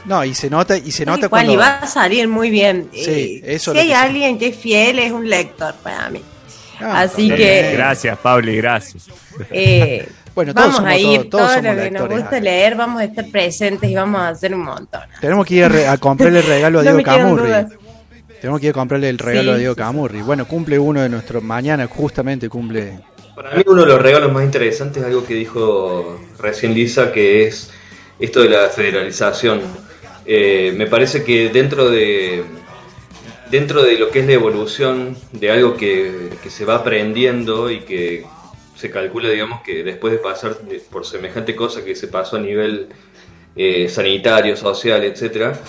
[0.06, 1.52] No, y se nota, y se nota cuando...
[1.52, 2.90] Y va a salir muy bien.
[2.94, 6.22] Sí, eh, eso Si hay alguien que es fiel, es un lector para mí.
[6.80, 7.72] Ah, Así que...
[7.74, 9.08] Gracias, Pauli, gracias.
[9.50, 13.90] Eh, bueno, vamos a ir, todos, lo que nos gusta leer, vamos a estar presentes
[13.90, 15.02] y vamos a hacer un montón.
[15.20, 17.52] Tenemos que ir a, comprarle el regalo a Diego Camurri.
[18.40, 20.22] Tenemos que ir a comprarle el regalo a Diego Camurri.
[20.22, 23.00] Bueno, cumple uno de nuestros, mañana justamente cumple
[23.36, 27.46] para mí uno de los regalos más interesantes es algo que dijo recién Lisa, que
[27.46, 27.72] es
[28.20, 29.62] esto de la federalización.
[30.26, 32.44] Eh, me parece que dentro de
[33.52, 38.26] dentro de lo que es la evolución de algo que, se va aprendiendo y que
[38.76, 40.58] se calcula, digamos, que después de pasar
[40.90, 42.90] por semejante cosa que se pasó a nivel
[43.56, 45.60] eh, sanitario, social, etcétera,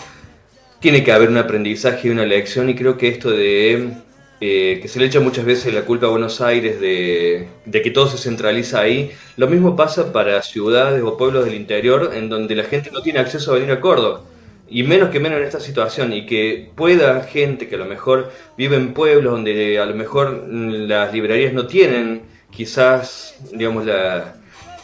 [0.80, 3.92] tiene que haber un aprendizaje y una lección y creo que esto de
[4.40, 8.06] eh, que se le echa muchas veces la culpa a Buenos Aires de, que todo
[8.06, 9.12] se centraliza ahí.
[9.36, 13.18] Lo mismo pasa para ciudades o pueblos del interior en donde la gente no tiene
[13.20, 14.22] acceso a venir a Córdoba.
[14.68, 16.12] Y menos que menos en esta situación.
[16.12, 20.46] Y que pueda gente que a lo mejor vive en pueblos donde a lo mejor
[20.48, 24.36] las librerías no tienen quizás, digamos, la,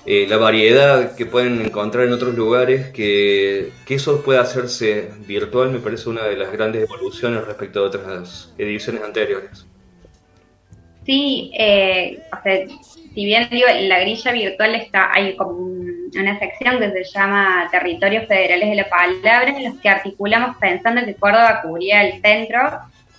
[0.05, 5.79] eh, la variedad que pueden encontrar en otros lugares, que, eso pueda hacerse virtual me
[5.79, 9.67] parece una de las grandes evoluciones respecto a otras ediciones anteriores.
[11.05, 12.67] Sí, eh, o sea,
[13.15, 15.53] si bien digo, la grilla virtual está, hay como
[16.15, 21.05] una sección que se llama Territorios Federales de la Palabra, en los que articulamos pensando
[21.05, 22.61] que Córdoba cubría el centro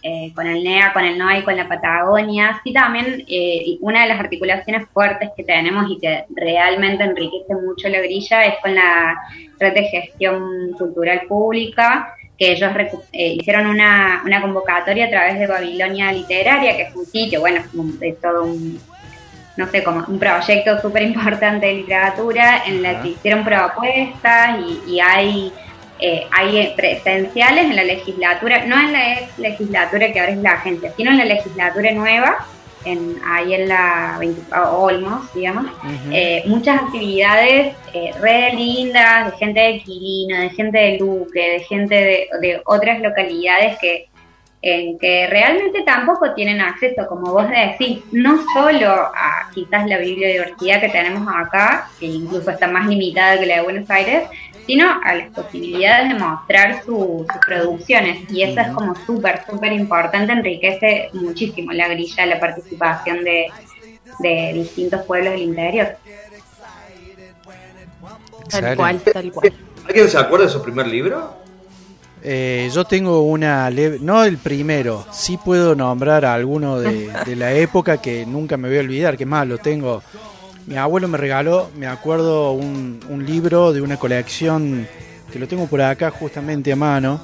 [0.05, 2.59] eh, con el NEA, con el NOA y con la Patagonia.
[2.61, 7.87] Sí, también eh, una de las articulaciones fuertes que tenemos y que realmente enriquece mucho
[7.87, 9.17] la grilla es con la
[9.57, 12.69] red de gestión cultural pública, que ellos
[13.13, 17.61] eh, hicieron una, una, convocatoria a través de Babilonia Literaria, que es un sitio, bueno,
[18.01, 18.77] es todo un,
[19.55, 24.95] no sé, como un proyecto súper importante de literatura en la que hicieron propuestas y,
[24.95, 25.53] y hay
[26.05, 30.91] eh, hay presenciales en la legislatura, no en la legislatura que ahora es la agencia,
[30.97, 32.45] sino en la legislatura nueva,
[32.83, 35.65] en, ahí en la 20, Olmos, digamos,
[36.11, 41.59] eh, muchas actividades eh, re lindas de gente de Quilino, de gente de Luque, de
[41.61, 44.07] gente de, de otras localidades que
[44.63, 50.79] en que realmente tampoco tienen acceso, como vos decís, no solo a quizás la bibliodiversidad
[50.79, 54.23] que tenemos acá, que incluso está más limitada que la de Buenos Aires,
[54.65, 58.29] sino a las posibilidades de mostrar sus producciones.
[58.31, 63.47] Y eso es como súper, súper importante, enriquece muchísimo la grilla, la participación de,
[64.19, 65.97] de distintos pueblos del interior.
[68.49, 69.53] Tal cual, tal cual.
[69.87, 71.43] ¿Alguien se acuerda de su primer libro?
[72.25, 77.51] Eh, yo tengo una leve, no el primero, sí puedo nombrar a alguno de, la
[77.51, 80.01] época que nunca me voy a olvidar, que más lo tengo.
[80.65, 84.87] Mi abuelo me regaló, me acuerdo, un, un libro de una colección
[85.31, 87.19] que lo tengo por acá justamente a mano,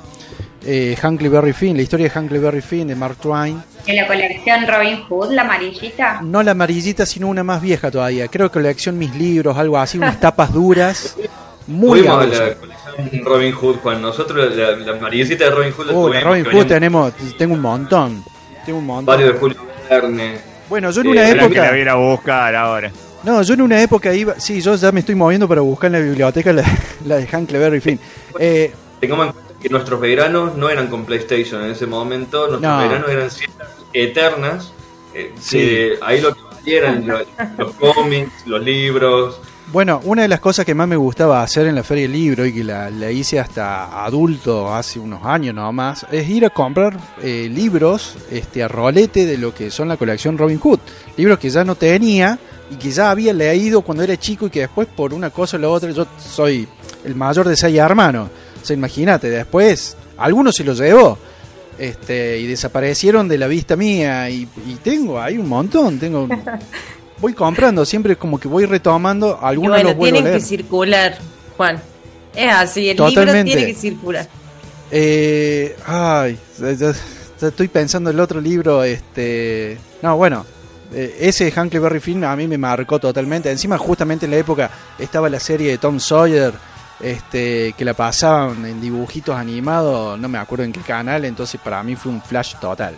[0.66, 3.62] eh, Berry Finn, la historia de Berry Finn de Mark Twain.
[3.86, 6.22] ¿En la colección Robin Hood, la amarillita?
[6.22, 8.28] No la amarillita, sino una más vieja todavía.
[8.28, 11.16] Creo que colección Mis Libros, algo así, unas tapas duras.
[11.68, 12.02] Muy
[13.24, 14.02] Robin Hood, Juan.
[14.02, 15.92] Nosotros, la, la amarillita de Robin Hood.
[15.92, 18.24] Uh, Robin Hood tenemos, tengo un montón.
[18.66, 19.06] Tengo un montón.
[19.06, 19.58] Varios de Julio
[19.90, 20.38] Verne.
[20.68, 21.72] Bueno, yo en una eh, época.
[21.72, 22.92] La voy a buscar ahora.
[23.24, 24.40] No, yo en una época iba.
[24.40, 26.64] Sí, yo ya me estoy moviendo para buscar en la biblioteca la,
[27.06, 28.00] la de Huckleberry Finn.
[28.40, 32.48] Eh, Tengamos en cuenta que nuestros veranos no eran con PlayStation en ese momento.
[32.48, 33.30] Nuestros veranos eran
[33.94, 34.74] eternas.
[35.14, 35.90] Eh, sí.
[36.02, 37.24] ahí lo que eran los,
[37.58, 39.40] los cómics, los libros.
[39.72, 42.44] Bueno, una de las cosas que más me gustaba hacer en la Feria del Libro
[42.44, 47.48] y que la, hice hasta adulto hace unos años más, es ir a comprar eh,
[47.52, 50.80] libros este, a rolete de lo que son la colección Robin Hood.
[51.18, 52.40] Libros que ya no tenía
[52.72, 55.60] y que ya había leído cuando era chico y que después por una cosa o
[55.60, 56.68] la otra, yo soy
[57.04, 58.30] el mayor de seis hermanos.
[58.62, 61.18] O sea, imagínate, después algunos se los llevó
[61.78, 66.28] este, y desaparecieron de la vista mía y, y tengo, hay un montón, tengo...
[67.22, 71.18] voy comprando, siempre como que voy retomando algunos bueno, los tienen que circular,
[71.58, 71.82] Juan.
[72.36, 74.28] Es así, el libro tiene que circular.
[74.92, 76.38] Eh, ay,
[77.42, 80.46] estoy pensando en el otro libro, este, no, bueno,
[80.94, 83.52] eh, ese Huckleberry Finn a mí me marcó totalmente.
[83.52, 86.54] Encima, justamente en la época estaba la serie de Tom Sawyer,
[87.00, 91.82] este, que la pasaban en dibujitos animados, no me acuerdo en qué canal, entonces para
[91.84, 92.96] mí fue un flash total.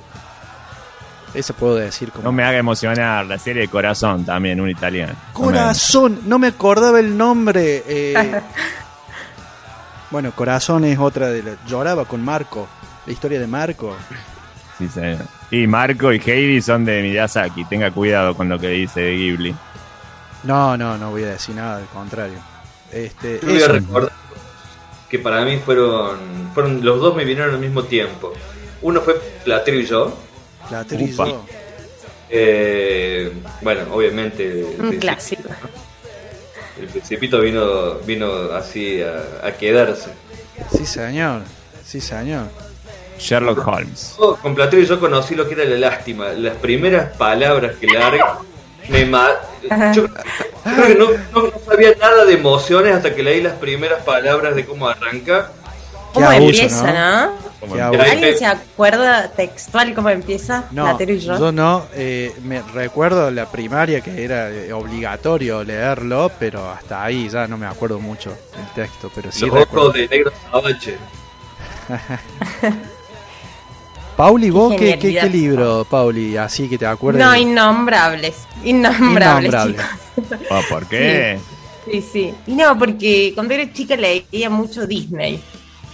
[1.33, 2.11] Eso puedo decir.
[2.11, 2.23] Como...
[2.23, 5.13] No me haga emocionar la serie de Corazón también, un italiano.
[5.31, 7.83] Corazón, no me, acordaba el nombre.
[7.87, 8.41] Eh.
[10.11, 11.51] bueno, Corazón es otra de la...
[11.65, 12.67] Lloraba con Marco,
[13.05, 13.95] la historia de Marco.
[14.77, 15.01] Sí, sí.
[15.51, 19.53] Y Marco y Heidi son de Miyazaki, tenga cuidado con lo que dice Ghibli.
[20.43, 22.39] No, no, no voy a decir nada, al contrario.
[22.91, 24.11] Este, Yo voy a recordar
[25.09, 26.17] que para mí fueron,
[26.53, 28.33] fueron, los dos me vinieron al mismo tiempo.
[28.81, 30.17] Uno fue Platero y yo,
[30.71, 30.85] la
[32.33, 34.63] eh, bueno, obviamente.
[34.79, 35.49] Un clásico.
[36.79, 40.11] El principito vino, vino así a, quedarse.
[40.71, 41.41] Sí, señor.
[41.83, 42.47] Sí, señor.
[43.21, 44.15] Sherlock Holmes.
[44.41, 46.29] con Platero yo conocí lo que era la lástima.
[46.29, 48.39] Las primeras palabras que larga
[48.89, 49.05] me
[49.93, 50.07] yo,
[50.63, 54.65] creo que no, no, sabía nada de emociones hasta que leí las primeras palabras de
[54.65, 55.51] cómo arranca.
[56.13, 57.51] ¿Cómo empieza, no?
[57.79, 61.51] ¿Alguien se acuerda textual cómo empieza no, yo?
[61.51, 67.47] no, eh, me recuerdo la primaria que era eh, obligatorio leerlo, pero hasta ahí ya
[67.47, 70.97] no me acuerdo mucho el texto, pero sí Los ojos de negro sabache.
[74.15, 76.37] Pauli, ¿vos qué, qué, libro, Pauli?
[76.37, 77.25] Así que te acuerdas.
[77.25, 78.35] No, innombrables.
[78.63, 79.53] Innombrables,
[80.49, 81.39] ah, ¿Por qué?
[81.89, 82.33] Sí, sí.
[82.45, 85.41] Y no, porque cuando era chica leía mucho Disney.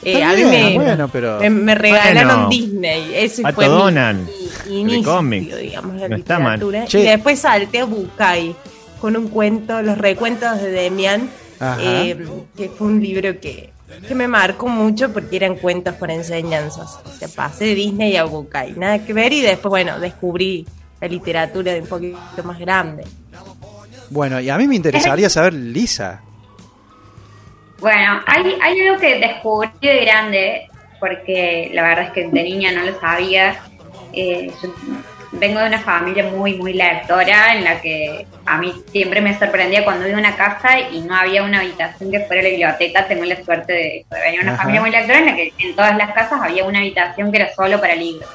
[0.03, 3.11] Eh, a mí me, me, regalaron Disney.
[3.15, 4.29] Ese fue Donald,
[4.67, 6.85] mi inicio, digamos, la literatura.
[6.91, 8.55] Y después salté a Bukai
[9.01, 11.29] con un cuento, Los recuentos de Demian,
[11.79, 12.17] eh,
[12.55, 13.71] que fue un libro que,
[14.07, 16.99] que me marcó mucho porque eran cuentos por enseñanzas.
[17.05, 20.65] O sea, pasé de Disney a Bukai, nada que ver, y después, bueno, descubrí
[20.99, 23.05] la literatura de un poquito más grande.
[24.09, 26.21] Bueno, y a mí me interesaría saber, Lisa,
[27.79, 30.67] bueno, hay, hay algo que descubrí de grande,
[30.99, 33.55] porque la verdad es que de niña no lo sabía.
[34.13, 34.69] Eh, yo
[35.31, 39.83] vengo de una familia muy, muy lectora, en la que a mí siempre me sorprendía
[39.83, 43.07] cuando iba a una casa y no había una habitación que fuera la biblioteca.
[43.07, 45.97] Tengo la suerte de, venir de una familia muy lectora, en la que en todas
[45.97, 48.29] las casas había una habitación que era solo para libros.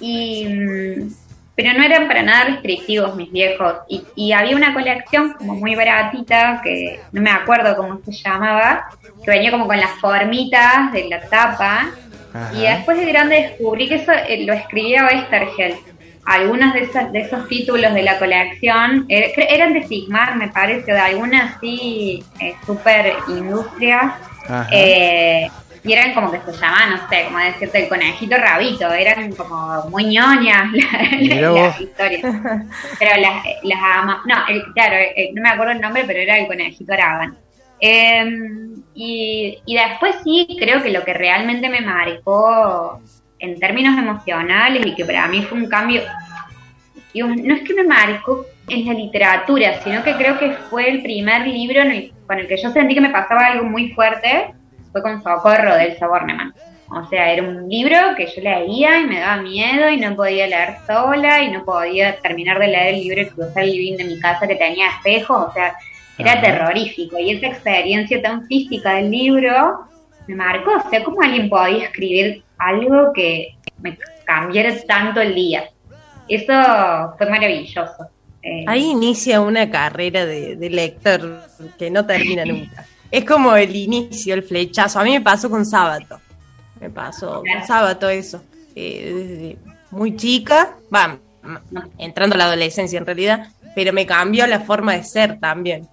[0.00, 1.10] Y mm,
[1.54, 3.74] pero no eran para nada restrictivos mis viejos.
[3.86, 8.88] Y, y había una colección como muy baratita, que no me acuerdo cómo se llamaba,
[9.22, 11.90] que venía como con las formitas de la tapa.
[12.54, 15.76] Y después de grande descubrí que eso eh, lo escribía Westergel.
[16.24, 20.92] Algunos de esos, de esos títulos de la colección eh, eran de Sigmar, me parece,
[20.92, 24.14] de algunas así eh, super industrias.
[24.70, 25.48] Eh,
[25.82, 29.84] y eran como que se llamaban, no sé, como decirte el conejito rabito, eran como
[29.88, 32.22] muy ñoñas las, historias.
[32.98, 34.34] Pero las, las no,
[34.74, 34.96] claro,
[35.34, 37.34] no me acuerdo el nombre, pero era el conejito Araban.
[37.80, 43.00] Em, y, y después sí, creo que lo que realmente me marcó
[43.38, 46.02] en términos emocionales y que para mí fue un cambio,
[47.14, 51.46] no es que me marcó en la literatura, sino que creo que fue el primer
[51.46, 51.82] libro
[52.26, 54.54] con el que yo sentí que me pasaba algo muy fuerte,
[54.92, 56.54] fue con Socorro del Saborneman.
[56.92, 60.48] O sea, era un libro que yo leía y me daba miedo y no podía
[60.48, 64.04] leer sola y no podía terminar de leer el libro y cruzar el living de
[64.04, 65.76] mi casa que tenía espejos, o sea,
[66.20, 67.18] era terrorífico.
[67.18, 69.86] Y esa experiencia tan física del libro
[70.26, 70.70] me marcó.
[70.76, 75.64] O sea, ¿cómo alguien podía escribir algo que me cambiara tanto el día?
[76.28, 76.52] Eso
[77.18, 78.08] fue maravilloso.
[78.42, 81.42] Eh, Ahí inicia una carrera de, lector
[81.78, 82.84] que no termina nunca.
[83.10, 85.00] Es como el inicio, el flechazo.
[85.00, 86.20] A mí me pasó con Sábato.
[86.80, 88.40] Me pasó con Sábato eso.
[88.76, 89.56] Eh,
[89.90, 91.18] muy chica, va,
[91.98, 95.88] entrando a la adolescencia en realidad, pero me cambió la forma de ser también.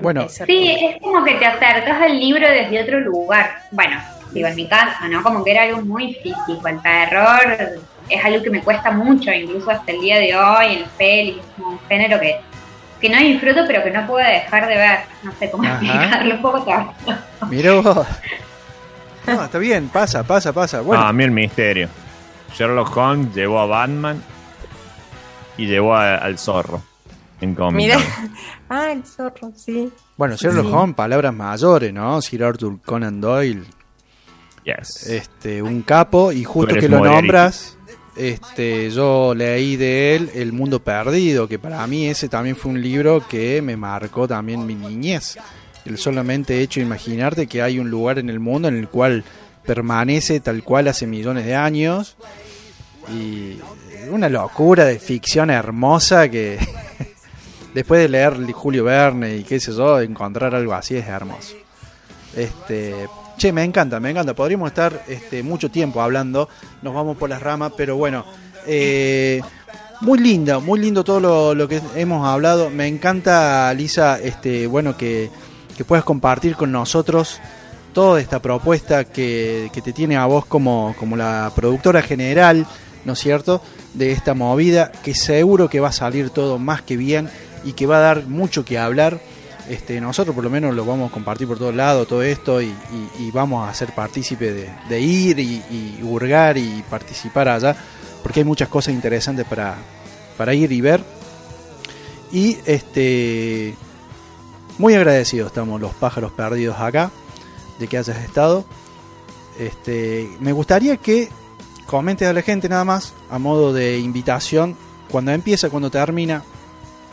[0.00, 0.28] Bueno.
[0.28, 3.62] Sí, es como que te acercas al libro desde otro lugar.
[3.70, 4.00] Bueno,
[4.32, 5.22] digo, en mi caso, ¿no?
[5.22, 6.66] Como que era algo muy físico.
[6.66, 7.78] El terror
[8.08, 11.46] es algo que me cuesta mucho, incluso hasta el día de hoy, el peli, es
[11.56, 12.36] como un género que,
[13.00, 14.98] que no disfruto, pero que no puedo dejar de ver.
[15.22, 16.92] No sé cómo explicarlo, un poco tarde.
[17.50, 18.06] Mira vos.
[19.26, 20.80] No, está bien, pasa, pasa, pasa.
[20.80, 21.04] Bueno.
[21.04, 21.88] a mí el misterio.
[22.54, 24.22] Sherlock Holmes llevó a Batman
[25.58, 26.97] y llevó al zorro en
[27.72, 27.98] Mira,
[28.68, 29.90] ah, el zorro, sí.
[30.16, 32.20] Bueno, Sherlock Holmes, palabras mayores, ¿no?
[32.20, 33.64] Sir Arthur Conan Doyle.
[34.64, 35.06] Yes.
[35.06, 37.78] Este, un capo, y justo que lo nombras,
[38.16, 42.82] este, yo leí de él El Mundo Perdido, que para mí ese también fue un
[42.82, 45.38] libro que me marcó también mi niñez.
[45.84, 49.24] El solamente hecho de imaginarte que hay un lugar en el mundo en el cual
[49.64, 52.16] permanece tal cual hace millones de años.
[53.14, 53.58] Y
[54.10, 56.58] una locura de ficción hermosa que
[57.74, 61.54] después de leer Julio Verne y qué sé yo, encontrar algo así es hermoso.
[62.36, 64.34] Este, che, me encanta, me encanta.
[64.34, 66.48] Podríamos estar este, mucho tiempo hablando,
[66.82, 68.24] nos vamos por las ramas, pero bueno,
[68.66, 69.40] eh,
[70.00, 72.70] muy lindo, muy lindo todo lo, que hemos hablado.
[72.70, 75.30] Me encanta, Lisa, este, bueno, que,
[75.76, 77.40] que puedas compartir con nosotros
[77.92, 82.66] toda esta propuesta que, que te tiene a vos como, como la productora general,
[83.04, 83.60] ¿no es cierto?,
[83.94, 87.28] de esta movida, que seguro que va a salir todo más que bien
[87.64, 89.20] y que va a dar mucho que hablar.
[89.68, 92.72] Este, nosotros por lo menos lo vamos a compartir por todos lados, todo esto, y,
[93.32, 94.52] vamos a ser partícipe
[94.88, 97.76] de, ir y, hurgar y participar allá,
[98.22, 99.76] porque hay muchas cosas interesantes para,
[100.36, 101.02] para ir y ver.
[102.32, 103.74] Y este
[104.78, 107.10] muy agradecidos estamos los pájaros perdidos acá,
[107.78, 108.64] de que hayas estado.
[109.58, 111.28] Este, me gustaría que
[111.86, 114.76] comentes a la gente nada más, a modo de invitación,
[115.10, 116.44] cuando empieza, cuando termina,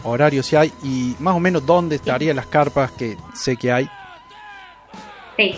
[0.06, 3.90] horario si hay y más o menos dónde estarían las carpas que sé que hay.
[5.38, 5.56] Sí.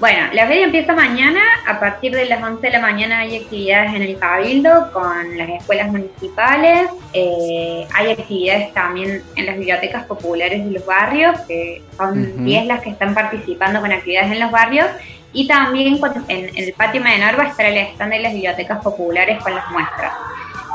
[0.00, 3.94] Bueno, la feria empieza mañana, a partir de las 11 de la mañana hay actividades
[3.94, 10.64] en el Cabildo con las escuelas municipales, eh, hay actividades también en las bibliotecas populares
[10.64, 14.88] de los barrios, que son 10 las que están participando con actividades en los barrios,
[15.32, 15.98] y también
[16.28, 19.70] en, el patio menor va a estar el stand de las bibliotecas populares con las
[19.70, 20.12] muestras.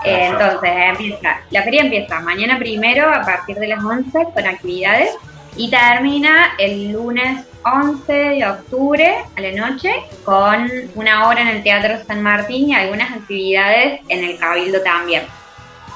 [0.06, 5.12] Eh, entonces, empieza, la feria empieza mañana primero a partir de las 11 con actividades
[5.56, 9.92] y termina el lunes 11 de octubre a la noche
[10.24, 15.24] con una hora en el Teatro San Martín y algunas actividades en el Cabildo también.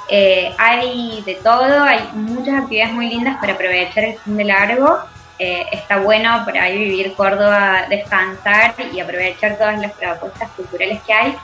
[0.10, 5.00] Eh, hay de todo, hay muchas actividades muy lindas para aprovechar el fin de largo.
[5.40, 11.14] Eh, está bueno para ir vivir Córdoba, descansar y aprovechar todas las propuestas culturales que
[11.14, 11.36] hay.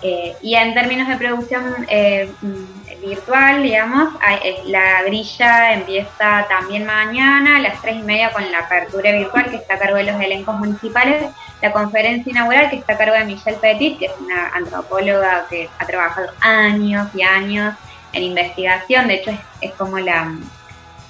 [0.00, 6.86] Eh, y en términos de producción eh, mm, virtual, digamos, eh, la grilla empieza también
[6.86, 10.04] mañana a las tres y media con la apertura virtual que está a cargo de
[10.04, 11.26] los elencos municipales,
[11.60, 15.68] la conferencia inaugural que está a cargo de Michelle Petit, que es una antropóloga que
[15.78, 17.74] ha trabajado años y años
[18.12, 20.32] en investigación, de hecho es, como la,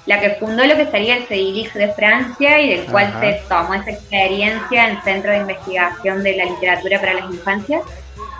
[0.07, 3.75] la que fundó lo que sería el CEDILIG de Francia y del cual se tomó
[3.75, 7.83] esa experiencia en el Centro de Investigación de la Literatura para las Infancias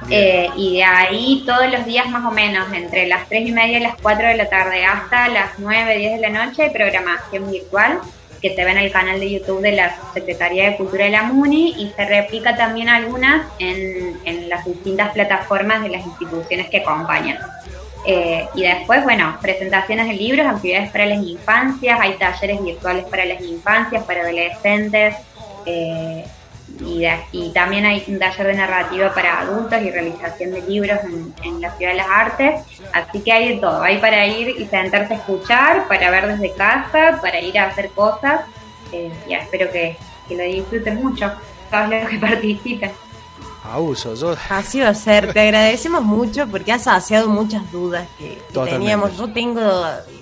[0.09, 3.79] Eh, y de ahí todos los días más o menos, entre las 3 y media
[3.79, 7.51] y las 4 de la tarde hasta las 9, 10 de la noche, hay programación
[7.51, 7.99] virtual
[8.41, 11.23] que se ve en el canal de YouTube de la Secretaría de Cultura de la
[11.23, 16.77] MUNI y se replica también algunas en, en las distintas plataformas de las instituciones que
[16.77, 17.37] acompañan.
[18.05, 23.25] Eh, y después, bueno, presentaciones de libros, actividades para las infancias, hay talleres virtuales para
[23.25, 25.15] las infancias, para adolescentes,
[25.65, 26.25] eh,
[26.81, 30.99] y, también hay un taller de narrativa para adultos y realización de libros
[31.43, 32.61] en, la Ciudad de las Artes.
[32.93, 36.53] Así que hay de todo, hay para ir y sentarse a escuchar, para ver desde
[36.53, 38.41] casa, para ir a hacer cosas.
[38.91, 41.31] Eh, y espero que, que lo disfruten mucho,
[41.69, 42.91] todos los que participen.
[43.63, 44.35] Abuso, yo...
[44.49, 49.17] Así va a ser, te agradecemos mucho porque has saciado muchas dudas que, teníamos.
[49.17, 49.61] Yo tengo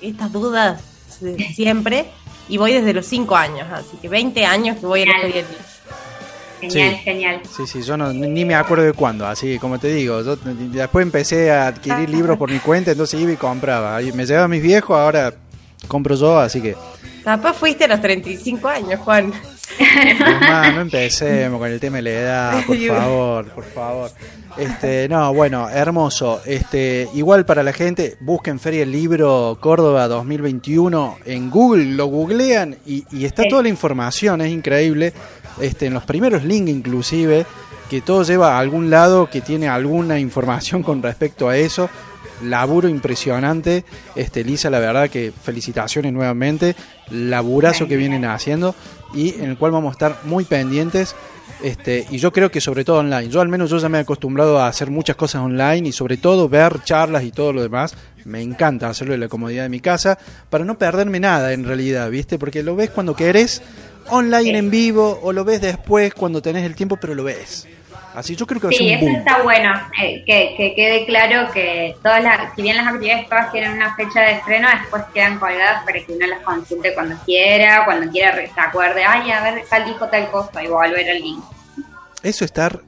[0.01, 0.81] estas dudas
[1.53, 2.07] siempre
[2.49, 5.27] y voy desde los 5 años, así que 20 años que voy a la
[6.59, 7.01] Genial, sí.
[7.03, 7.41] genial.
[7.55, 11.03] Sí, sí, yo no, ni me acuerdo de cuándo, así como te digo, yo después
[11.03, 14.01] empecé a adquirir libros por mi cuenta, entonces iba y compraba.
[14.01, 15.33] Y me llevaba mis viejos, ahora
[15.87, 16.75] compro yo, así que...
[17.23, 19.33] Capaz fuiste a los 35 años, Juan.
[19.79, 24.11] No, no empecemos con el tema de la edad, por favor, por favor.
[24.57, 26.41] Este, no, bueno, hermoso.
[26.45, 32.77] Este, igual para la gente, busquen Feria el Libro Córdoba 2021 en Google, lo googlean
[32.85, 35.13] y, está toda la información, es increíble.
[35.61, 37.45] Este, en los primeros links inclusive,
[37.89, 41.89] que todo lleva a algún lado que tiene alguna información con respecto a eso
[42.43, 43.85] laburo impresionante.
[44.15, 46.75] Este, Lisa, la verdad que felicitaciones nuevamente.
[47.09, 48.75] Laburazo que vienen haciendo
[49.13, 51.15] y en el cual vamos a estar muy pendientes.
[51.63, 53.29] Este, y yo creo que sobre todo online.
[53.29, 56.17] Yo al menos yo ya me he acostumbrado a hacer muchas cosas online y sobre
[56.17, 57.95] todo ver charlas y todo lo demás.
[58.25, 60.17] Me encanta hacerlo en la comodidad de mi casa
[60.49, 62.37] para no perderme nada en realidad, ¿viste?
[62.37, 63.61] Porque lo ves cuando querés
[64.09, 67.67] online en vivo o lo ves después cuando tenés el tiempo, pero lo ves.
[68.17, 72.55] Así yo creo que sí, eso está bueno, eh, que, quede claro que todas las,
[72.55, 76.13] si bien las actividades todas tienen una fecha de estreno, después quedan colgadas para que
[76.13, 80.31] uno las consulte cuando quiera, cuando quiera se acuerde, ay, a ver, tal dijo tal
[80.31, 81.43] cosa y volver al link.
[82.23, 82.81] Eso estar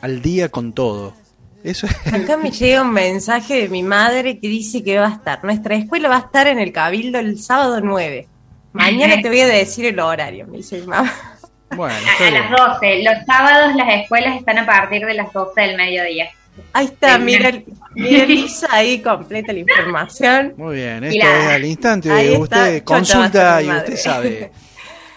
[0.00, 1.14] al día con todo.
[1.62, 5.44] Eso Acá me llega un mensaje de mi madre que dice que va a estar.
[5.44, 8.26] Nuestra escuela va a estar en el Cabildo el sábado 9.
[8.72, 11.12] Mañana te voy a decir el horario, me dice mi mamá
[11.80, 13.02] a, las 12.
[13.02, 16.30] Los sábados las escuelas están a partir de las 12 del mediodía.
[16.74, 17.50] Ahí está, mira,
[17.94, 20.54] mira Lisa, ahí completa la información.
[20.56, 22.38] Muy bien, esto es al instante.
[22.38, 24.50] usted consulta y usted sabe.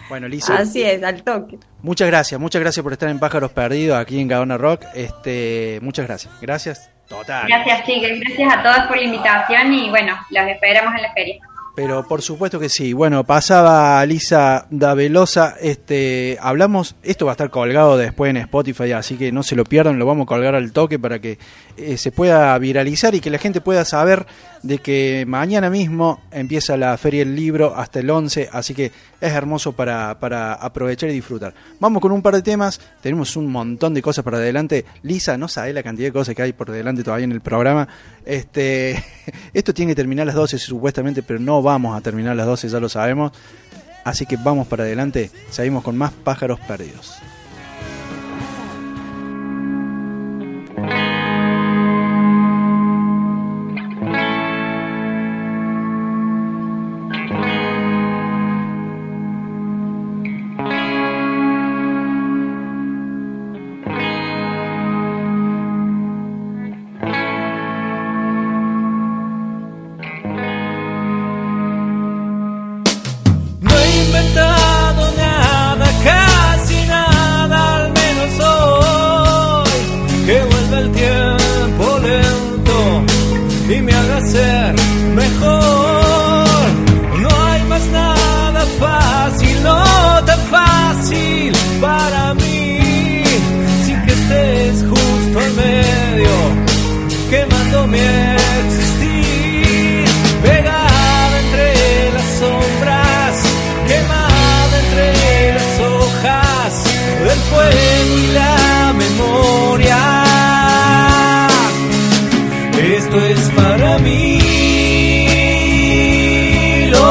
[0.07, 0.57] Bueno, Lisa.
[0.57, 1.57] Así es, al toque.
[1.81, 4.85] Muchas gracias, muchas gracias por estar en Pájaros Perdidos aquí en Gaona Rock.
[4.93, 6.31] Este, muchas gracias.
[6.39, 7.47] Gracias, total.
[7.47, 8.11] Gracias, chicas.
[8.19, 11.39] Gracias a todos por la invitación y bueno, los esperamos en la feria.
[11.75, 12.93] Pero por supuesto que sí.
[12.93, 15.55] Bueno, pasaba Lisa Davelosa.
[15.59, 19.65] Este, hablamos, esto va a estar colgado después en Spotify, así que no se lo
[19.65, 21.37] pierdan, lo vamos a colgar al toque para que
[21.75, 24.25] eh, se pueda viralizar y que la gente pueda saber
[24.63, 29.33] de que mañana mismo empieza la Feria del Libro hasta el 11, así que es
[29.33, 31.53] hermoso para, para aprovechar y disfrutar.
[31.79, 34.85] Vamos con un par de temas, tenemos un montón de cosas para adelante.
[35.03, 37.87] Lisa, no sabe la cantidad de cosas que hay por delante todavía en el programa.
[38.25, 39.03] Este,
[39.53, 42.69] esto tiene que terminar a las 12 supuestamente, pero no vamos a terminar las 12,
[42.69, 43.33] ya lo sabemos.
[44.05, 47.17] Así que vamos para adelante, seguimos con más pájaros perdidos.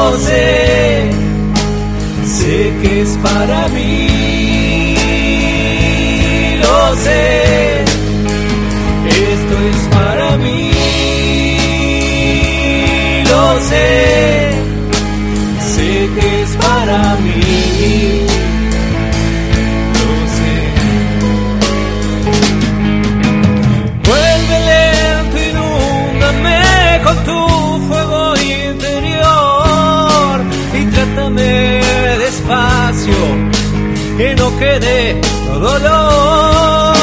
[0.05, 1.09] lo sé,
[2.25, 4.07] sé que es para mí,
[6.63, 7.83] lo sé,
[9.33, 10.71] esto es para mí,
[13.31, 13.89] lo sé,
[15.73, 17.41] sé que es para mí.
[19.97, 20.53] lo sé.
[24.07, 25.65] Vuelve lento,
[27.03, 27.44] con tu
[31.15, 31.81] y trátame
[32.19, 33.13] despacio,
[34.17, 36.95] que no quede dolor.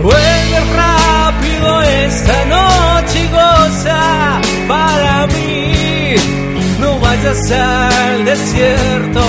[0.00, 6.14] Vuelve rápido esta noche y goza para mí.
[6.80, 9.22] No vayas al desierto,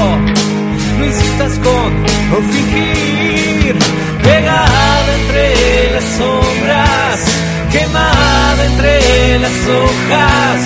[0.98, 3.76] no insistas con fingir,
[4.24, 10.60] pegada entre las sombras quemada entre las hojas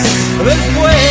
[0.46, 1.09] del fuego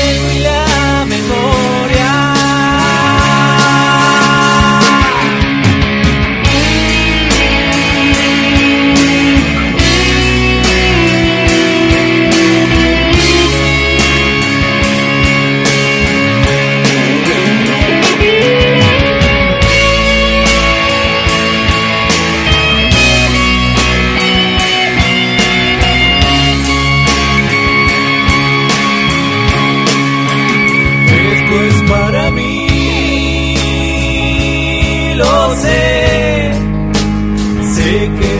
[37.91, 38.39] que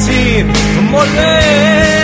[0.00, 1.99] ese espacio